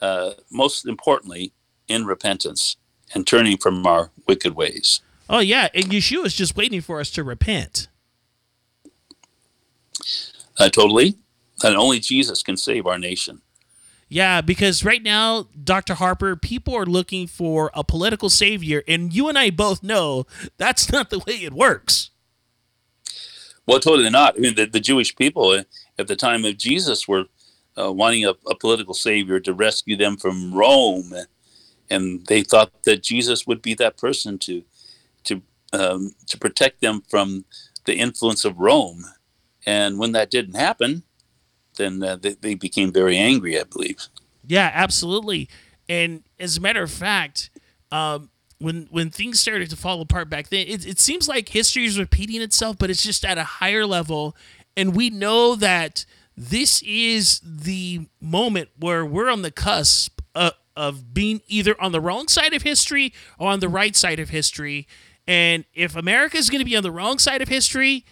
uh, 0.00 0.34
most 0.52 0.86
importantly, 0.86 1.52
in 1.88 2.06
repentance 2.06 2.76
and 3.12 3.26
turning 3.26 3.56
from 3.56 3.84
our 3.84 4.12
wicked 4.28 4.54
ways. 4.54 5.00
Oh 5.28 5.40
yeah, 5.40 5.66
and 5.74 5.86
Yeshua 5.86 6.26
is 6.26 6.34
just 6.36 6.56
waiting 6.56 6.80
for 6.80 7.00
us 7.00 7.10
to 7.10 7.24
repent. 7.24 7.88
Uh, 10.56 10.68
totally, 10.68 11.16
and 11.64 11.76
only 11.76 12.00
Jesus 12.00 12.42
can 12.42 12.56
save 12.56 12.86
our 12.86 12.98
nation. 12.98 13.42
Yeah, 14.08 14.42
because 14.42 14.84
right 14.84 15.02
now, 15.02 15.48
Dr. 15.62 15.94
Harper, 15.94 16.36
people 16.36 16.76
are 16.76 16.86
looking 16.86 17.26
for 17.26 17.70
a 17.74 17.82
political 17.82 18.30
savior, 18.30 18.82
and 18.86 19.12
you 19.12 19.28
and 19.28 19.38
I 19.38 19.50
both 19.50 19.82
know 19.82 20.26
that's 20.58 20.92
not 20.92 21.10
the 21.10 21.18
way 21.20 21.34
it 21.34 21.52
works. 21.52 22.10
Well, 23.66 23.80
totally 23.80 24.10
not. 24.10 24.36
I 24.36 24.40
mean, 24.40 24.54
the, 24.54 24.66
the 24.66 24.78
Jewish 24.78 25.16
people 25.16 25.62
at 25.98 26.06
the 26.06 26.16
time 26.16 26.44
of 26.44 26.58
Jesus 26.58 27.08
were 27.08 27.24
uh, 27.76 27.90
wanting 27.90 28.24
a, 28.26 28.34
a, 28.46 28.54
political 28.54 28.94
savior 28.94 29.40
to 29.40 29.54
rescue 29.54 29.96
them 29.96 30.16
from 30.16 30.54
Rome 30.54 31.14
and 31.90 32.26
they 32.26 32.42
thought 32.42 32.70
that 32.84 33.02
Jesus 33.02 33.46
would 33.46 33.62
be 33.62 33.74
that 33.74 33.96
person 33.96 34.38
to 34.40 34.64
to 35.24 35.42
um, 35.72 36.14
to 36.26 36.38
protect 36.38 36.80
them 36.80 37.02
from 37.08 37.44
the 37.84 37.96
influence 37.96 38.44
of 38.44 38.58
Rome. 38.58 39.04
And 39.66 39.98
when 39.98 40.12
that 40.12 40.30
didn't 40.30 40.54
happen, 40.54 41.02
then 41.76 42.02
uh, 42.02 42.16
they, 42.16 42.34
they 42.34 42.54
became 42.54 42.92
very 42.92 43.16
angry, 43.16 43.58
I 43.58 43.64
believe. 43.64 44.08
Yeah, 44.46 44.70
absolutely. 44.72 45.48
And 45.88 46.22
as 46.38 46.56
a 46.56 46.60
matter 46.60 46.82
of 46.82 46.90
fact, 46.90 47.50
um, 47.90 48.30
when 48.58 48.88
when 48.90 49.10
things 49.10 49.40
started 49.40 49.70
to 49.70 49.76
fall 49.76 50.00
apart 50.00 50.30
back 50.30 50.48
then, 50.48 50.66
it, 50.66 50.86
it 50.86 51.00
seems 51.00 51.28
like 51.28 51.48
history 51.50 51.84
is 51.84 51.98
repeating 51.98 52.40
itself, 52.40 52.78
but 52.78 52.90
it's 52.90 53.02
just 53.02 53.24
at 53.24 53.38
a 53.38 53.44
higher 53.44 53.86
level. 53.86 54.36
And 54.76 54.96
we 54.96 55.10
know 55.10 55.54
that 55.56 56.04
this 56.36 56.82
is 56.82 57.40
the 57.44 58.06
moment 58.20 58.70
where 58.78 59.04
we're 59.04 59.30
on 59.30 59.42
the 59.42 59.50
cusp 59.50 60.20
uh, 60.34 60.50
of 60.76 61.14
being 61.14 61.42
either 61.46 61.80
on 61.80 61.92
the 61.92 62.00
wrong 62.00 62.28
side 62.28 62.52
of 62.52 62.62
history 62.62 63.12
or 63.38 63.50
on 63.50 63.60
the 63.60 63.68
right 63.68 63.94
side 63.94 64.18
of 64.18 64.30
history. 64.30 64.88
And 65.26 65.64
if 65.74 65.96
America 65.96 66.36
is 66.36 66.50
going 66.50 66.58
to 66.58 66.64
be 66.64 66.76
on 66.76 66.82
the 66.82 66.90
wrong 66.90 67.18
side 67.18 67.40
of 67.40 67.48
history, 67.48 68.04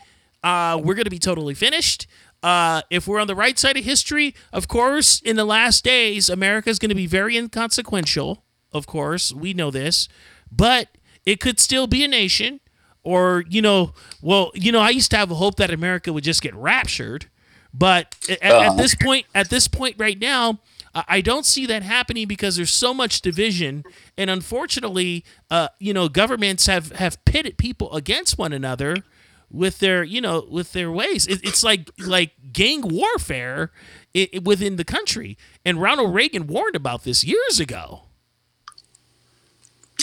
uh, 0.42 0.81
we're 0.83 0.94
going 0.94 1.05
to 1.05 1.11
be 1.11 1.18
totally 1.18 1.55
finished. 1.55 2.07
Uh, 2.42 2.83
if 2.90 3.07
we're 3.07 3.20
on 3.20 3.28
the 3.28 3.35
right 3.35 3.59
side 3.59 3.76
of 3.76 3.85
history, 3.85 4.35
of 4.52 4.66
course, 4.66 5.20
in 5.20 5.37
the 5.37 5.44
last 5.44 5.85
days, 5.85 6.28
America 6.28 6.70
is 6.70 6.78
going 6.78 6.88
to 6.88 6.94
be 6.94 7.07
very 7.07 7.37
inconsequential. 7.37 8.44
Of 8.72 8.87
course, 8.87 9.33
we 9.33 9.55
know 9.55 9.70
this, 9.70 10.09
but 10.50 10.88
it 11.24 11.38
could 11.40 11.61
still 11.61 11.87
be 11.87 12.02
a 12.05 12.09
nation. 12.09 12.61
Or, 13.05 13.44
you 13.48 13.62
know, 13.62 13.94
well, 14.20 14.52
you 14.55 14.70
know, 14.70 14.81
I 14.81 14.90
used 14.90 15.11
to 15.11 15.16
have 15.16 15.31
a 15.31 15.35
hope 15.35 15.57
that 15.57 15.72
America 15.72 16.12
would 16.12 16.24
just 16.24 16.40
get 16.40 16.55
raptured. 16.55 17.26
But 17.74 18.14
at, 18.28 18.42
uh-huh. 18.42 18.72
at 18.72 18.76
this 18.76 18.94
point, 18.94 19.26
at 19.35 19.50
this 19.50 19.66
point 19.66 19.96
right 19.98 20.18
now, 20.18 20.61
I 20.94 21.22
don't 21.22 21.46
see 21.46 21.64
that 21.66 21.83
happening 21.83 22.28
because 22.28 22.57
there's 22.57 22.72
so 22.72 22.92
much 22.92 23.22
division, 23.22 23.83
and 24.18 24.28
unfortunately, 24.28 25.24
uh, 25.50 25.68
you 25.78 25.94
know, 25.94 26.09
governments 26.09 26.66
have 26.66 26.92
have 26.92 27.24
pitted 27.24 27.57
people 27.57 27.90
against 27.94 28.37
one 28.37 28.52
another, 28.52 28.96
with 29.52 29.78
their 29.80 30.02
you 30.02 30.20
know 30.20 30.46
with 30.50 30.72
their 30.72 30.90
ways. 30.90 31.26
It, 31.26 31.44
it's 31.44 31.62
like 31.62 31.90
like 31.98 32.32
gang 32.52 32.80
warfare 32.88 33.70
i 34.16 34.28
i- 34.34 34.38
within 34.38 34.76
the 34.76 34.84
country. 34.84 35.36
And 35.64 35.80
Ronald 35.80 36.14
Reagan 36.14 36.46
warned 36.46 36.74
about 36.76 37.04
this 37.04 37.22
years 37.22 37.60
ago. 37.60 38.02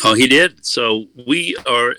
Oh, 0.04 0.14
he 0.14 0.28
did. 0.28 0.66
So 0.66 1.08
we 1.28 1.58
are, 1.68 1.96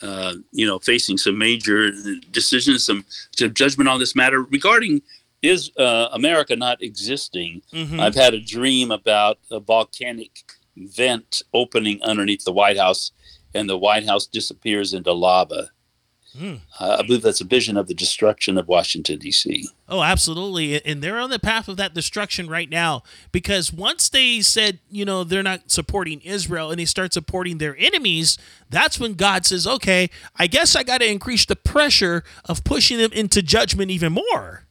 uh, 0.00 0.34
you 0.52 0.66
know, 0.66 0.78
facing 0.78 1.18
some 1.18 1.36
major 1.38 1.90
decisions, 2.30 2.84
some, 2.84 3.04
some 3.36 3.52
judgment 3.52 3.88
on 3.88 3.98
this 3.98 4.14
matter 4.14 4.42
regarding 4.42 5.02
is 5.42 5.72
uh, 5.76 6.08
America 6.12 6.54
not 6.54 6.80
existing. 6.82 7.62
Mhm. 7.72 7.98
I've 7.98 8.14
had 8.14 8.32
a 8.34 8.40
dream 8.40 8.92
about 8.92 9.38
a 9.50 9.58
volcanic 9.58 10.44
vent 10.76 11.42
opening 11.52 12.00
underneath 12.02 12.44
the 12.44 12.52
White 12.52 12.78
House, 12.78 13.10
and 13.54 13.68
the 13.68 13.76
White 13.76 14.06
House 14.06 14.26
disappears 14.26 14.94
into 14.94 15.12
lava. 15.12 15.70
Hmm. 16.38 16.54
Uh, 16.80 16.96
I 16.98 17.02
believe 17.02 17.20
that's 17.22 17.42
a 17.42 17.44
vision 17.44 17.76
of 17.76 17.88
the 17.88 17.94
destruction 17.94 18.56
of 18.56 18.66
Washington 18.66 19.18
D.C. 19.18 19.68
Oh, 19.88 20.02
absolutely. 20.02 20.82
And 20.84 21.02
they're 21.02 21.18
on 21.18 21.28
the 21.28 21.38
path 21.38 21.68
of 21.68 21.76
that 21.76 21.92
destruction 21.92 22.48
right 22.48 22.70
now 22.70 23.02
because 23.32 23.70
once 23.70 24.08
they 24.08 24.40
said, 24.40 24.78
you 24.90 25.04
know, 25.04 25.24
they're 25.24 25.42
not 25.42 25.70
supporting 25.70 26.20
Israel 26.22 26.70
and 26.70 26.80
they 26.80 26.86
start 26.86 27.12
supporting 27.12 27.58
their 27.58 27.76
enemies, 27.78 28.38
that's 28.70 28.98
when 28.98 29.12
God 29.14 29.44
says, 29.44 29.66
okay, 29.66 30.08
I 30.36 30.46
guess 30.46 30.74
I 30.74 30.84
got 30.84 31.02
to 31.02 31.10
increase 31.10 31.44
the 31.44 31.56
pressure 31.56 32.24
of 32.46 32.64
pushing 32.64 32.96
them 32.96 33.12
into 33.12 33.42
judgment 33.42 33.90
even 33.90 34.12
more. 34.14 34.64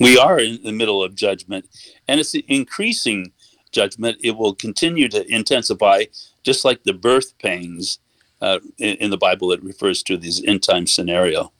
we 0.00 0.16
are 0.16 0.38
in 0.38 0.62
the 0.62 0.72
middle 0.72 1.02
of 1.02 1.14
judgment 1.14 1.66
and 2.06 2.20
it's 2.20 2.34
increasing 2.46 3.32
judgment 3.72 4.16
it 4.22 4.36
will 4.36 4.54
continue 4.54 5.08
to 5.08 5.26
intensify 5.30 6.04
just 6.42 6.64
like 6.64 6.82
the 6.84 6.92
birth 6.94 7.36
pains 7.38 7.98
uh, 8.40 8.58
in, 8.78 8.94
in 8.96 9.10
the 9.10 9.16
bible 9.16 9.52
it 9.52 9.62
refers 9.62 10.02
to 10.02 10.16
this 10.16 10.42
end 10.46 10.62
time 10.62 10.86
scenario 10.86 11.52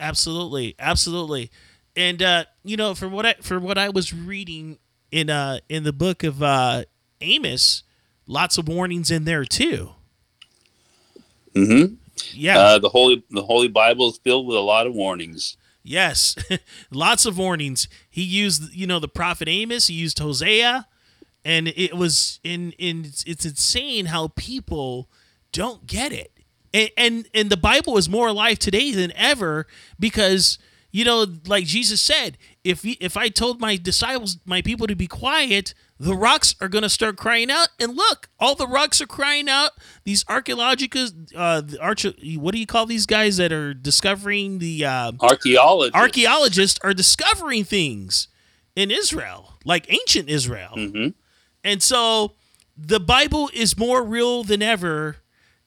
Absolutely, 0.00 0.74
absolutely. 0.78 1.50
And 1.94 2.22
uh, 2.22 2.44
you 2.64 2.76
know, 2.76 2.94
for 2.94 3.08
what 3.08 3.26
I 3.26 3.34
for 3.42 3.60
what 3.60 3.76
I 3.76 3.90
was 3.90 4.14
reading 4.14 4.78
in 5.12 5.28
uh 5.28 5.58
in 5.68 5.84
the 5.84 5.92
book 5.92 6.24
of 6.24 6.42
uh 6.42 6.84
Amos, 7.20 7.82
lots 8.26 8.56
of 8.56 8.66
warnings 8.66 9.10
in 9.10 9.24
there 9.26 9.44
too. 9.44 9.90
hmm 11.54 11.84
Yeah. 12.32 12.58
uh, 12.58 12.78
the 12.78 12.88
holy 12.88 13.22
the 13.30 13.42
holy 13.42 13.68
bible 13.68 14.08
is 14.08 14.18
filled 14.18 14.46
with 14.46 14.56
a 14.56 14.60
lot 14.60 14.86
of 14.86 14.94
warnings 14.94 15.56
Yes, 15.82 16.36
lots 16.90 17.24
of 17.24 17.38
warnings. 17.38 17.88
He 18.10 18.22
used, 18.22 18.74
you 18.74 18.86
know, 18.86 18.98
the 18.98 19.08
prophet 19.08 19.48
Amos. 19.48 19.86
He 19.86 19.94
used 19.94 20.18
Hosea, 20.18 20.86
and 21.42 21.68
it 21.68 21.94
was 21.94 22.38
in 22.44 22.72
in 22.72 23.06
it's, 23.06 23.24
it's 23.24 23.46
insane 23.46 24.06
how 24.06 24.28
people 24.28 25.08
don't 25.52 25.86
get 25.86 26.12
it. 26.12 26.32
And, 26.72 26.90
and 26.96 27.28
and 27.34 27.50
the 27.50 27.56
Bible 27.56 27.96
is 27.96 28.08
more 28.08 28.28
alive 28.28 28.58
today 28.58 28.92
than 28.92 29.12
ever 29.16 29.66
because 29.98 30.58
you 30.92 31.04
know, 31.04 31.24
like 31.46 31.66
Jesus 31.66 32.00
said, 32.00 32.36
if 32.64 32.82
he, 32.82 32.92
if 33.00 33.16
I 33.16 33.28
told 33.28 33.60
my 33.60 33.76
disciples, 33.76 34.38
my 34.44 34.60
people 34.60 34.88
to 34.88 34.96
be 34.96 35.06
quiet, 35.06 35.72
the 36.00 36.16
rocks 36.16 36.56
are 36.60 36.68
going 36.68 36.82
to 36.82 36.88
start 36.88 37.16
crying 37.16 37.50
out. 37.50 37.68
And 37.78 37.94
look, 37.94 38.28
all 38.40 38.54
the 38.56 38.66
rocks 38.66 39.00
are 39.00 39.06
crying 39.06 39.48
out. 39.48 39.70
These 40.04 40.24
archaeological, 40.28 41.06
uh, 41.36 41.60
the 41.60 41.78
arch- 41.80 42.06
what 42.36 42.52
do 42.52 42.58
you 42.58 42.66
call 42.66 42.86
these 42.86 43.06
guys 43.06 43.36
that 43.36 43.52
are 43.52 43.72
discovering 43.72 44.58
the 44.58 44.84
uh, 44.84 45.12
archaeologists 45.20 45.96
archaeologists 45.96 46.80
are 46.82 46.94
discovering 46.94 47.64
things 47.64 48.26
in 48.74 48.90
Israel, 48.90 49.58
like 49.64 49.92
ancient 49.92 50.28
Israel. 50.28 50.74
Mhm. 50.76 51.14
And 51.62 51.82
so 51.82 52.34
the 52.76 52.98
Bible 52.98 53.50
is 53.52 53.78
more 53.78 54.02
real 54.02 54.42
than 54.42 54.62
ever, 54.62 55.18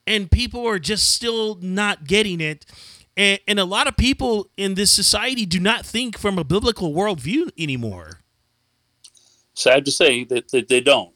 and 0.08 0.30
people 0.30 0.66
are 0.68 0.80
just 0.80 1.14
still 1.14 1.56
not 1.62 2.06
getting 2.06 2.42
it. 2.42 2.66
And, 3.16 3.40
and 3.48 3.60
a 3.60 3.66
lot 3.66 3.88
of 3.88 3.96
people 3.96 4.50
in 4.58 4.74
this 4.74 4.92
society 4.92 5.46
do 5.46 5.60
not 5.60 5.86
think 5.86 6.18
from 6.18 6.40
a 6.40 6.44
biblical 6.44 6.94
worldview 6.94 7.52
anymore. 7.58 8.20
sad 9.54 9.86
to 9.86 9.92
say 9.92 10.24
that, 10.26 10.50
that 10.50 10.68
they 10.68 10.82
don't 10.82 11.14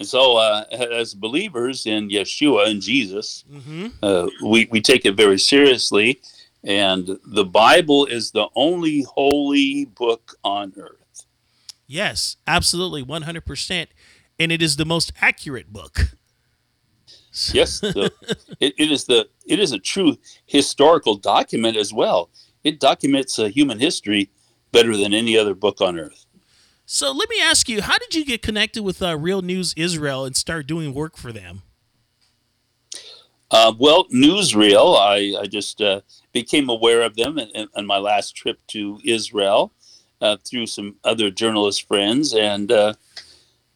and 0.00 0.08
so 0.08 0.36
uh, 0.36 0.64
as 0.72 1.14
believers 1.14 1.86
in 1.86 2.08
yeshua 2.08 2.68
and 2.68 2.82
jesus 2.82 3.44
Mhm. 3.50 3.92
uh, 4.02 4.26
we, 4.44 4.66
we 4.72 4.80
take 4.80 5.04
it 5.06 5.14
very 5.16 5.38
seriously 5.38 6.20
and 6.64 7.18
the 7.24 7.44
bible 7.44 8.04
is 8.06 8.32
the 8.32 8.48
only 8.56 9.02
holy 9.02 9.84
book 9.84 10.34
on 10.44 10.72
earth 10.76 10.94
Yes, 11.90 12.36
absolutely, 12.46 13.02
100%. 13.02 13.86
And 14.38 14.52
it 14.52 14.60
is 14.60 14.76
the 14.76 14.84
most 14.84 15.10
accurate 15.22 15.72
book. 15.72 16.17
yes 17.52 17.80
the, 17.80 18.12
it, 18.60 18.74
it 18.78 18.90
is 18.90 19.04
the 19.04 19.28
it 19.46 19.58
is 19.58 19.72
a 19.72 19.78
true 19.78 20.16
historical 20.46 21.16
document 21.16 21.76
as 21.76 21.92
well 21.92 22.30
it 22.64 22.80
documents 22.80 23.38
uh, 23.38 23.44
human 23.44 23.78
history 23.78 24.30
better 24.72 24.96
than 24.96 25.14
any 25.14 25.36
other 25.36 25.54
book 25.54 25.80
on 25.80 25.98
earth 25.98 26.26
So 26.90 27.12
let 27.12 27.28
me 27.28 27.36
ask 27.38 27.68
you, 27.68 27.82
how 27.82 27.98
did 27.98 28.14
you 28.14 28.24
get 28.24 28.40
connected 28.40 28.82
with 28.82 29.02
uh, 29.02 29.14
Real 29.18 29.42
News 29.42 29.74
Israel 29.76 30.24
and 30.24 30.34
start 30.34 30.66
doing 30.66 30.94
work 30.94 31.18
for 31.18 31.32
them? 31.32 31.60
Uh, 33.50 33.72
well, 33.78 34.06
NewsRael. 34.08 34.96
I, 34.96 35.38
I 35.40 35.46
just 35.46 35.80
uh, 35.80 36.00
became 36.32 36.68
aware 36.68 37.02
of 37.02 37.16
them 37.16 37.38
on 37.74 37.86
my 37.86 37.98
last 37.98 38.34
trip 38.36 38.60
to 38.68 39.00
Israel 39.04 39.72
uh, 40.20 40.36
through 40.44 40.66
some 40.66 40.96
other 41.04 41.30
journalist 41.30 41.86
friends, 41.86 42.34
and 42.34 42.72
uh, 42.72 42.94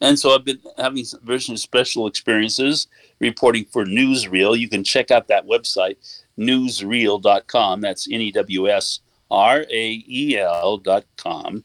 and 0.03 0.19
so 0.19 0.35
I've 0.35 0.45
been 0.45 0.59
having 0.77 1.03
some 1.05 1.57
special 1.57 2.05
experiences 2.05 2.87
reporting 3.19 3.65
for 3.65 3.85
NewsRael. 3.85 4.59
You 4.59 4.69
can 4.69 4.83
check 4.83 5.09
out 5.09 5.27
that 5.29 5.47
website, 5.47 5.97
newsrael.com. 6.37 7.81
That's 7.81 8.07
n 8.11 8.21
e 8.21 8.31
w 8.31 8.69
s 8.69 8.99
r 9.31 9.65
a 9.71 10.03
e 10.05 10.37
l 10.37 10.77
dot 10.77 11.05
com. 11.17 11.63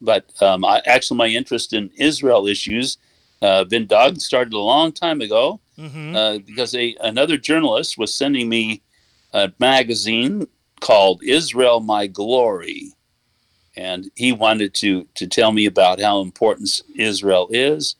But 0.00 0.24
um, 0.42 0.64
I, 0.64 0.80
actually, 0.86 1.18
my 1.18 1.28
interest 1.28 1.72
in 1.72 1.90
Israel 1.96 2.46
issues, 2.46 2.98
uh, 3.42 3.64
Vin 3.64 3.86
Dog 3.86 4.20
started 4.20 4.54
a 4.54 4.58
long 4.58 4.92
time 4.92 5.20
ago 5.20 5.60
Mm-hmm. 5.76 6.14
uh, 6.14 6.38
because 6.38 6.72
a, 6.76 6.94
another 7.00 7.36
journalist 7.36 7.98
was 7.98 8.14
sending 8.14 8.48
me 8.48 8.80
a 9.32 9.50
magazine 9.58 10.46
called 10.80 11.20
Israel 11.24 11.80
My 11.80 12.06
Glory. 12.06 12.92
And 13.76 14.10
he 14.14 14.32
wanted 14.32 14.74
to, 14.74 15.04
to 15.14 15.26
tell 15.26 15.52
me 15.52 15.66
about 15.66 16.00
how 16.00 16.20
important 16.20 16.82
Israel 16.96 17.48
is. 17.50 17.96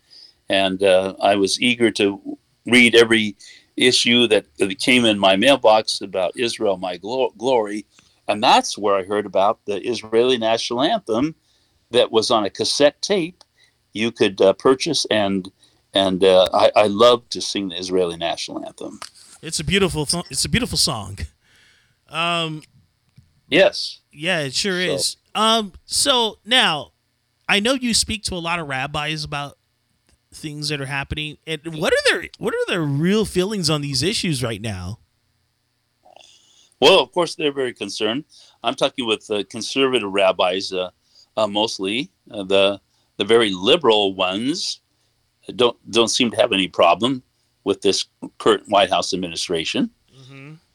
And 0.48 0.82
uh, 0.82 1.14
I 1.20 1.36
was 1.36 1.60
eager 1.60 1.90
to 1.92 2.38
read 2.66 2.94
every 2.94 3.36
issue 3.76 4.26
that, 4.28 4.46
came 4.78 5.04
in 5.04 5.18
my 5.18 5.36
mailbox 5.36 6.00
about 6.00 6.36
Israel 6.36 6.76
My 6.76 6.96
Glo- 6.96 7.32
Glory. 7.36 7.86
And 8.28 8.42
that's 8.42 8.78
where 8.78 8.94
I 8.94 9.02
heard 9.04 9.26
about 9.26 9.58
the 9.66 9.82
Israeli 9.86 10.38
national 10.38 10.82
anthem 10.82 11.34
that 11.90 12.12
was 12.12 12.30
on 12.30 12.44
a 12.44 12.50
cassette 12.50 13.00
tape 13.02 13.42
you 13.92 14.10
could 14.10 14.40
uh, 14.40 14.52
purchase 14.54 15.06
and 15.10 15.50
and 15.96 16.24
uh, 16.24 16.48
I, 16.52 16.72
I 16.74 16.86
love 16.88 17.28
to 17.30 17.40
sing 17.40 17.68
the 17.68 17.76
Israeli 17.78 18.16
national 18.16 18.64
anthem. 18.66 18.98
It's 19.40 19.60
a 19.60 19.64
beautiful, 19.64 20.06
th- 20.06 20.24
it's 20.28 20.44
a 20.44 20.48
beautiful 20.48 20.76
song. 20.76 21.18
Um, 22.08 22.62
Yes. 23.48 24.00
yeah, 24.10 24.40
it 24.40 24.54
sure 24.54 24.84
So- 24.84 24.94
is. 24.94 25.16
Um, 25.34 25.72
so 25.84 26.38
now, 26.44 26.92
I 27.48 27.60
know 27.60 27.74
you 27.74 27.94
speak 27.94 28.22
to 28.24 28.34
a 28.34 28.36
lot 28.36 28.58
of 28.58 28.68
rabbis 28.68 29.24
about 29.24 29.58
things 30.32 30.68
that 30.68 30.80
are 30.80 30.86
happening, 30.86 31.38
and 31.46 31.60
what 31.64 31.92
are 31.92 32.10
their 32.10 32.28
what 32.38 32.54
are 32.54 32.66
their 32.66 32.82
real 32.82 33.24
feelings 33.24 33.70
on 33.70 33.80
these 33.80 34.02
issues 34.02 34.42
right 34.42 34.60
now? 34.60 34.98
Well, 36.80 37.00
of 37.00 37.12
course, 37.12 37.34
they're 37.34 37.52
very 37.52 37.72
concerned. 37.72 38.24
I'm 38.62 38.74
talking 38.74 39.06
with 39.06 39.30
uh, 39.30 39.44
conservative 39.48 40.10
rabbis, 40.10 40.72
uh, 40.72 40.90
uh, 41.36 41.46
mostly 41.46 42.10
uh, 42.30 42.42
the 42.42 42.80
the 43.16 43.24
very 43.24 43.50
liberal 43.50 44.14
ones 44.14 44.80
don't 45.56 45.76
don't 45.90 46.08
seem 46.08 46.30
to 46.30 46.36
have 46.36 46.52
any 46.52 46.68
problem 46.68 47.22
with 47.64 47.80
this 47.82 48.06
current 48.38 48.64
White 48.68 48.90
House 48.90 49.14
administration. 49.14 49.90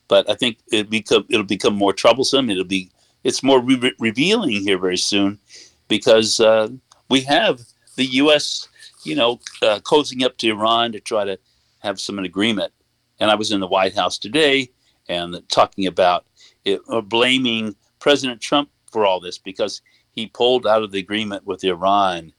But 0.08 0.30
I 0.30 0.36
think 0.36 0.58
it 0.72 0.89
become 0.89 1.26
it'll 1.30 1.45
become 1.45 1.76
more 1.76 1.93
troublesome. 1.93 2.50
It'll 2.50 2.63
be 2.63 2.91
it's 3.23 3.43
more 3.43 3.62
re- 3.62 3.93
revealing 3.99 4.62
here 4.62 4.77
very 4.77 4.97
soon 4.97 5.39
because 5.88 6.39
uh, 6.39 6.70
we 7.09 7.22
have 7.22 7.61
the 7.95 8.05
U.S. 8.05 8.67
you 9.03 9.15
know 9.15 9.39
uh, 9.61 9.80
cozying 9.80 10.24
up 10.24 10.38
to 10.38 10.49
Iran 10.49 10.91
to 10.93 10.99
try 10.99 11.26
to 11.26 11.38
have 11.80 11.99
some 11.99 12.20
an 12.20 12.26
agreement. 12.26 12.74
And 13.20 13.30
I 13.30 13.36
was 13.36 13.51
in 13.51 13.59
the 13.59 13.67
White 13.67 13.95
House 13.95 14.17
today 14.17 14.70
and 15.07 15.41
talking 15.49 15.88
about 15.88 16.26
it, 16.63 16.82
uh, 16.89 17.01
blaming 17.01 17.76
President 17.99 18.41
Trump 18.41 18.70
for 18.91 19.05
all 19.05 19.20
this 19.20 19.38
because 19.38 19.82
he 20.11 20.28
pulled 20.28 20.65
out 20.65 20.84
of 20.84 20.91
the 20.91 20.99
agreement 20.99 21.45
with 21.45 21.63
Iran. 21.63 22.34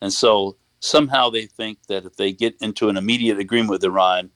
And 0.00 0.12
so 0.12 0.56
somehow 0.80 1.30
they 1.30 1.46
think 1.46 1.78
that 1.88 2.04
if 2.04 2.16
they 2.16 2.32
get 2.32 2.56
into 2.60 2.88
an 2.88 2.96
immediate 2.96 3.38
agreement 3.38 3.70
with 3.70 3.84
Iran, 3.84 4.30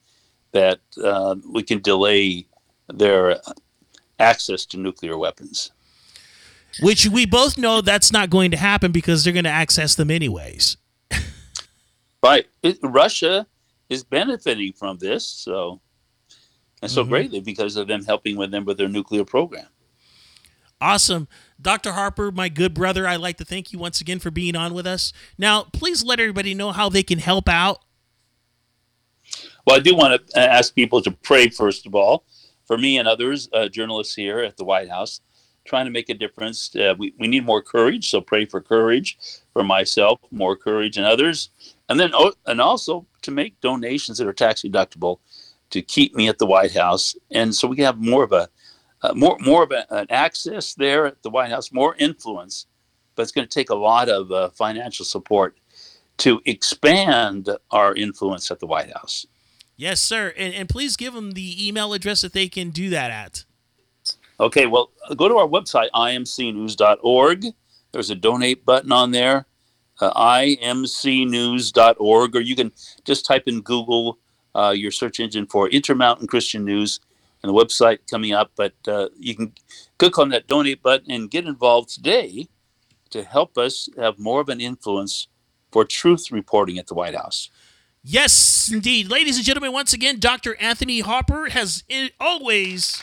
that 0.51 0.79
uh, 1.03 1.35
we 1.51 1.63
can 1.63 1.81
delay 1.81 2.47
their 2.87 3.37
access 4.21 4.65
to 4.67 4.77
nuclear 4.77 5.17
weapons. 5.17 5.71
Which 6.81 7.07
we 7.07 7.25
both 7.25 7.57
know 7.57 7.81
that's 7.81 8.13
not 8.13 8.29
going 8.29 8.51
to 8.51 8.57
happen 8.57 8.91
because 8.93 9.23
they're 9.23 9.33
going 9.33 9.43
to 9.43 9.49
access 9.49 9.95
them 9.95 10.09
anyways. 10.09 10.77
Right. 12.23 12.45
It, 12.63 12.77
Russia 12.83 13.47
is 13.89 14.03
benefiting 14.03 14.73
from 14.73 14.97
this. 14.99 15.25
So 15.25 15.81
and 16.81 16.89
so 16.89 17.03
Mhm. 17.03 17.09
greatly 17.09 17.39
because 17.41 17.75
of 17.75 17.87
them 17.87 18.05
helping 18.05 18.37
with 18.37 18.51
them 18.51 18.63
with 18.63 18.77
their 18.77 18.87
nuclear 18.87 19.25
program. 19.25 19.67
Awesome. 20.79 21.27
Dr. 21.61 21.91
Harper, 21.91 22.31
my 22.31 22.49
good 22.49 22.73
brother, 22.73 23.05
I'd 23.07 23.17
like 23.17 23.37
to 23.37 23.45
thank 23.45 23.71
you 23.71 23.77
once 23.77 24.01
again 24.01 24.17
for 24.19 24.31
being 24.31 24.55
on 24.55 24.73
with 24.73 24.87
us. 24.87 25.13
Now, 25.37 25.63
please 25.63 26.03
let 26.03 26.19
everybody 26.19 26.55
know 26.55 26.71
how 26.71 26.89
they 26.89 27.03
can 27.03 27.19
help 27.19 27.47
out. 27.49 27.83
Well, 29.67 29.75
I 29.75 29.79
do 29.79 29.95
want 29.95 30.27
to 30.29 30.39
ask 30.39 30.73
people 30.73 31.01
to 31.03 31.11
pray, 31.11 31.49
first 31.49 31.85
of 31.85 31.93
all, 31.93 32.25
for 32.71 32.77
me 32.77 32.97
and 32.97 33.05
others, 33.05 33.49
uh, 33.51 33.67
journalists 33.67 34.15
here 34.15 34.39
at 34.39 34.55
the 34.55 34.63
White 34.63 34.89
House, 34.89 35.19
trying 35.65 35.83
to 35.83 35.91
make 35.91 36.07
a 36.07 36.13
difference. 36.13 36.73
Uh, 36.73 36.95
we, 36.97 37.13
we 37.19 37.27
need 37.27 37.45
more 37.45 37.61
courage, 37.61 38.09
so 38.09 38.21
pray 38.21 38.45
for 38.45 38.61
courage 38.61 39.17
for 39.51 39.61
myself, 39.61 40.21
more 40.31 40.55
courage 40.55 40.95
and 40.95 41.05
others. 41.05 41.49
And 41.89 41.99
then, 41.99 42.13
and 42.45 42.61
also 42.61 43.05
to 43.23 43.31
make 43.31 43.59
donations 43.59 44.19
that 44.19 44.27
are 44.27 44.31
tax 44.31 44.61
deductible 44.61 45.19
to 45.71 45.81
keep 45.81 46.15
me 46.15 46.29
at 46.29 46.37
the 46.37 46.45
White 46.45 46.71
House. 46.71 47.13
And 47.29 47.53
so 47.53 47.67
we 47.67 47.75
can 47.75 47.83
have 47.83 47.99
more 47.99 48.23
of 48.23 48.31
a, 48.31 48.47
uh, 49.01 49.13
more, 49.15 49.35
more 49.41 49.63
of 49.63 49.71
a, 49.71 49.85
an 49.93 50.07
access 50.09 50.73
there 50.73 51.05
at 51.05 51.21
the 51.23 51.29
White 51.29 51.49
House, 51.49 51.73
more 51.73 51.97
influence, 51.97 52.67
but 53.15 53.23
it's 53.23 53.33
going 53.33 53.45
to 53.45 53.53
take 53.53 53.69
a 53.69 53.75
lot 53.75 54.07
of 54.07 54.31
uh, 54.31 54.49
financial 54.51 55.03
support 55.03 55.57
to 56.19 56.41
expand 56.45 57.49
our 57.71 57.93
influence 57.95 58.49
at 58.49 58.61
the 58.61 58.65
White 58.65 58.93
House. 58.93 59.25
Yes, 59.81 59.99
sir. 59.99 60.31
And, 60.37 60.53
and 60.53 60.69
please 60.69 60.95
give 60.95 61.15
them 61.15 61.31
the 61.31 61.67
email 61.67 61.93
address 61.93 62.21
that 62.21 62.33
they 62.33 62.47
can 62.47 62.69
do 62.69 62.91
that 62.91 63.09
at. 63.09 63.45
Okay, 64.39 64.67
well, 64.67 64.91
go 65.17 65.27
to 65.27 65.37
our 65.37 65.47
website, 65.47 65.89
imcnews.org. 65.95 67.45
There's 67.91 68.11
a 68.11 68.15
donate 68.15 68.63
button 68.63 68.91
on 68.91 69.09
there, 69.09 69.47
uh, 69.99 70.13
imcnews.org, 70.13 72.35
or 72.35 72.41
you 72.41 72.55
can 72.55 72.71
just 73.05 73.25
type 73.25 73.47
in 73.47 73.61
Google 73.61 74.19
uh, 74.53 74.69
your 74.69 74.91
search 74.91 75.19
engine 75.19 75.47
for 75.47 75.67
Intermountain 75.67 76.27
Christian 76.27 76.63
News 76.63 76.99
and 77.41 77.49
the 77.49 77.53
website 77.53 78.07
coming 78.07 78.33
up. 78.33 78.51
But 78.55 78.75
uh, 78.87 79.09
you 79.17 79.33
can 79.33 79.51
click 79.97 80.19
on 80.19 80.29
that 80.29 80.45
donate 80.45 80.83
button 80.83 81.09
and 81.09 81.31
get 81.31 81.47
involved 81.47 81.89
today 81.89 82.49
to 83.09 83.23
help 83.23 83.57
us 83.57 83.89
have 83.97 84.19
more 84.19 84.41
of 84.41 84.49
an 84.49 84.61
influence 84.61 85.27
for 85.71 85.85
truth 85.85 86.31
reporting 86.31 86.77
at 86.77 86.85
the 86.85 86.93
White 86.93 87.15
House. 87.15 87.49
Yes, 88.03 88.71
indeed. 88.71 89.09
Ladies 89.09 89.37
and 89.37 89.45
gentlemen, 89.45 89.71
once 89.71 89.93
again, 89.93 90.19
Dr. 90.19 90.55
Anthony 90.59 91.01
Harper 91.01 91.49
has 91.49 91.83
always 92.19 93.01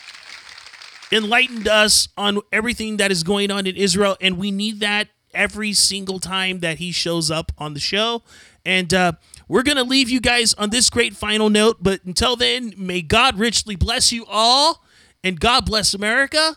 enlightened 1.12 1.68
us 1.68 2.08
on 2.16 2.40
everything 2.52 2.96
that 2.96 3.12
is 3.12 3.22
going 3.22 3.50
on 3.50 3.66
in 3.66 3.76
Israel, 3.76 4.16
and 4.20 4.38
we 4.38 4.50
need 4.50 4.80
that 4.80 5.08
every 5.32 5.72
single 5.72 6.18
time 6.18 6.60
that 6.60 6.78
he 6.78 6.90
shows 6.90 7.30
up 7.30 7.52
on 7.58 7.74
the 7.74 7.80
show. 7.80 8.22
And 8.66 8.92
uh, 8.92 9.12
we're 9.46 9.62
going 9.62 9.76
to 9.76 9.84
leave 9.84 10.10
you 10.10 10.20
guys 10.20 10.52
on 10.54 10.70
this 10.70 10.90
great 10.90 11.14
final 11.14 11.48
note, 11.48 11.76
but 11.80 12.04
until 12.04 12.34
then, 12.34 12.74
may 12.76 13.00
God 13.00 13.38
richly 13.38 13.76
bless 13.76 14.10
you 14.10 14.26
all, 14.26 14.84
and 15.22 15.38
God 15.38 15.64
bless 15.64 15.94
America. 15.94 16.56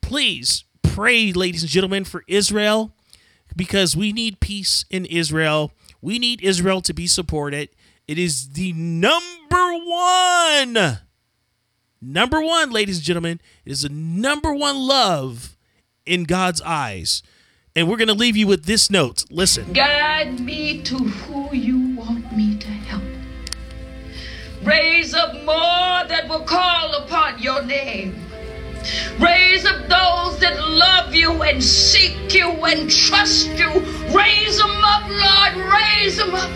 Please 0.00 0.64
pray, 0.82 1.32
ladies 1.32 1.62
and 1.62 1.70
gentlemen, 1.70 2.04
for 2.04 2.24
Israel 2.26 2.92
because 3.56 3.96
we 3.96 4.12
need 4.12 4.40
peace 4.40 4.84
in 4.90 5.06
Israel. 5.06 5.72
We 6.04 6.18
need 6.18 6.42
Israel 6.42 6.82
to 6.82 6.92
be 6.92 7.06
supported. 7.06 7.70
It 8.06 8.18
is 8.18 8.50
the 8.50 8.74
number 8.74 9.72
one, 9.86 10.98
number 12.02 12.42
one, 12.42 12.70
ladies 12.70 12.98
and 12.98 13.06
gentlemen, 13.06 13.40
it 13.64 13.72
is 13.72 13.82
the 13.82 13.88
number 13.88 14.52
one 14.52 14.76
love 14.86 15.56
in 16.04 16.24
God's 16.24 16.60
eyes. 16.60 17.22
And 17.74 17.88
we're 17.88 17.96
going 17.96 18.08
to 18.08 18.14
leave 18.14 18.36
you 18.36 18.46
with 18.46 18.66
this 18.66 18.90
note. 18.90 19.24
Listen. 19.30 19.72
Guide 19.72 20.40
me 20.40 20.82
to 20.82 20.98
who 20.98 21.56
you 21.56 21.96
want 21.96 22.36
me 22.36 22.58
to 22.58 22.68
help. 22.68 23.02
Raise 24.62 25.14
up 25.14 25.32
more 25.36 26.06
that 26.06 26.26
will 26.28 26.44
call 26.44 26.96
upon 26.96 27.38
your 27.38 27.64
name. 27.64 28.14
Raise 29.18 29.64
up 29.64 29.80
those 29.88 30.38
that 30.40 30.56
love 30.58 31.14
you 31.14 31.42
and 31.42 31.62
seek 31.62 32.34
you 32.34 32.50
and 32.50 32.90
trust 32.90 33.48
you. 33.48 33.70
Raise 34.14 34.58
them 34.58 34.84
up, 34.84 35.08
Lord. 35.08 35.72
Raise 35.72 36.16
them 36.16 36.34
up. 36.34 36.50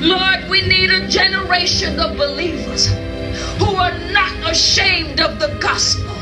Lord, 0.00 0.48
we 0.50 0.62
need 0.62 0.90
a 0.90 1.06
generation 1.08 2.00
of 2.00 2.16
believers 2.16 2.86
who 3.58 3.74
are 3.76 3.96
not 4.12 4.50
ashamed 4.50 5.20
of 5.20 5.38
the 5.38 5.56
gospel. 5.60 6.14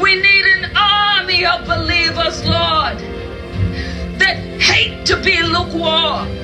We 0.00 0.14
need 0.16 0.44
an 0.46 0.76
army 0.76 1.44
of 1.44 1.66
believers, 1.66 2.44
Lord, 2.44 2.98
that 4.18 4.36
hate 4.60 5.04
to 5.06 5.16
be 5.22 5.42
lukewarm 5.42 6.43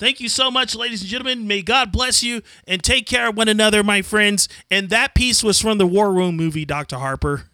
Thank 0.00 0.18
you 0.18 0.30
so 0.30 0.50
much, 0.50 0.74
ladies 0.74 1.02
and 1.02 1.10
gentlemen. 1.10 1.46
May 1.46 1.60
God 1.60 1.92
bless 1.92 2.22
you 2.22 2.40
and 2.66 2.82
take 2.82 3.06
care 3.06 3.28
of 3.28 3.36
one 3.36 3.48
another, 3.48 3.82
my 3.82 4.00
friends. 4.00 4.48
And 4.70 4.88
that 4.88 5.14
piece 5.14 5.44
was 5.44 5.60
from 5.60 5.76
the 5.76 5.86
War 5.86 6.10
Room 6.10 6.38
movie, 6.38 6.64
Dr. 6.64 6.96
Harper. 6.96 7.50